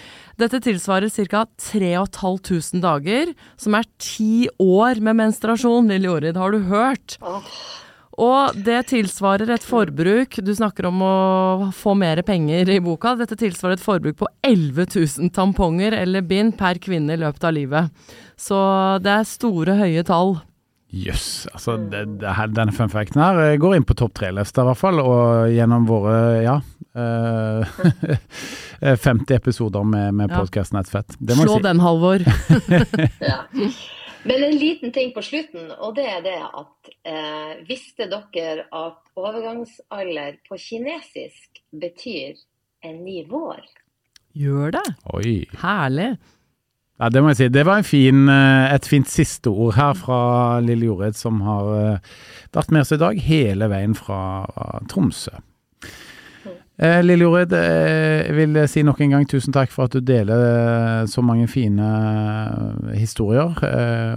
[0.41, 1.43] Dette tilsvarer ca.
[1.69, 5.93] 3500 dager, som er ti år med menstruasjon.
[5.93, 7.19] Lille Jorid, har du hørt?
[7.21, 7.45] Oh.
[8.19, 13.15] Og det tilsvarer et forbruk Du snakker om å få mer penger i boka.
[13.19, 17.55] Dette tilsvarer et forbruk på 11 000 tamponger eller bind per kvinne i løpet av
[17.55, 18.11] livet.
[18.39, 18.59] Så
[19.05, 20.39] det er store, høye tall.
[20.89, 21.27] Jøss.
[21.45, 24.71] Yes, altså det, det her, denne funfacten her eh, går inn på topp tre-lista, i
[24.71, 25.03] hvert fall.
[25.05, 26.59] Og gjennom våre, ja
[26.99, 27.67] uh,
[28.81, 31.17] eh, 50 episoder med, med podkasten Nettfett.
[31.19, 31.63] Slå si.
[31.63, 32.25] den, Halvor.
[33.19, 33.39] ja.
[34.27, 39.13] Men en liten ting på slutten, og det er det at eh, visste dere at
[39.19, 42.35] overgangsalder på kinesisk betyr
[42.87, 43.63] en ny vår?
[44.39, 44.87] Gjør det?
[45.15, 45.37] Oi.
[45.63, 46.17] Herlig.
[46.99, 47.49] Ja, det må jeg si.
[47.55, 50.21] Det var fin, eh, et fint siste ord her fra
[50.67, 52.17] Lille Jorid, som har eh,
[52.55, 54.21] vært med oss i dag hele veien fra
[54.91, 55.39] Tromsø.
[56.79, 59.99] Eh, Lille Jorid, eh, jeg vil si nok en gang tusen takk for at du
[59.99, 61.89] deler eh, så mange fine
[62.95, 63.51] historier,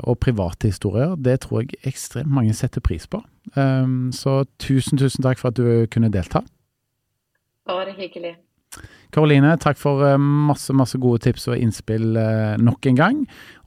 [0.03, 1.15] og private historier.
[1.15, 3.23] Det tror jeg ekstremt mange setter pris på.
[4.13, 6.43] Så tusen, tusen takk for at du kunne delta.
[7.65, 8.35] Bare hyggelig.
[9.11, 13.17] Karoline, takk for eh, masse, masse gode tips og innspill eh, nok en gang.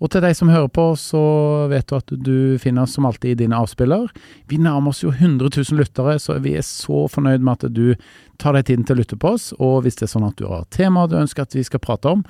[0.00, 1.20] Og til deg som hører på, så
[1.68, 4.09] vet du at du finner oss som alltid i dine avspiller.
[4.48, 8.11] Vi nærmer oss jo 100 000 lyttere, så vi er så fornøyd med at du
[8.40, 9.52] tar deg tiden til å lytte på oss.
[9.61, 12.16] Og hvis det er sånn at du har temaer du ønsker at vi skal prate
[12.16, 12.24] om,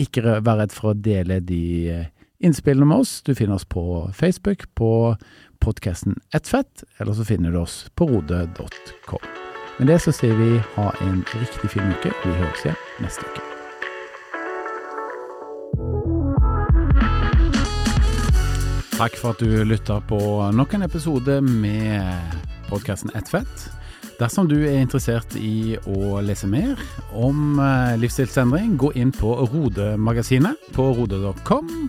[0.00, 2.08] ikke vær redd for å dele de eh,
[2.44, 3.20] innspillene med oss.
[3.24, 5.16] Du finner oss på Facebook, på
[5.64, 9.49] podkasten Ettfett, eller så finner du oss på rode.com.
[9.80, 12.10] Med det så sier vi ha en riktig fin uke.
[12.20, 13.40] Vi høres igjen neste uke.
[18.98, 20.20] Takk for at du lytta på
[20.52, 22.36] nok en episode med
[22.68, 23.64] podkasten Ett fett.
[24.20, 26.76] Dersom du er interessert i å lese mer
[27.16, 31.88] om eh, livsstilsendring, gå inn på Rode-magasinet på rode.com.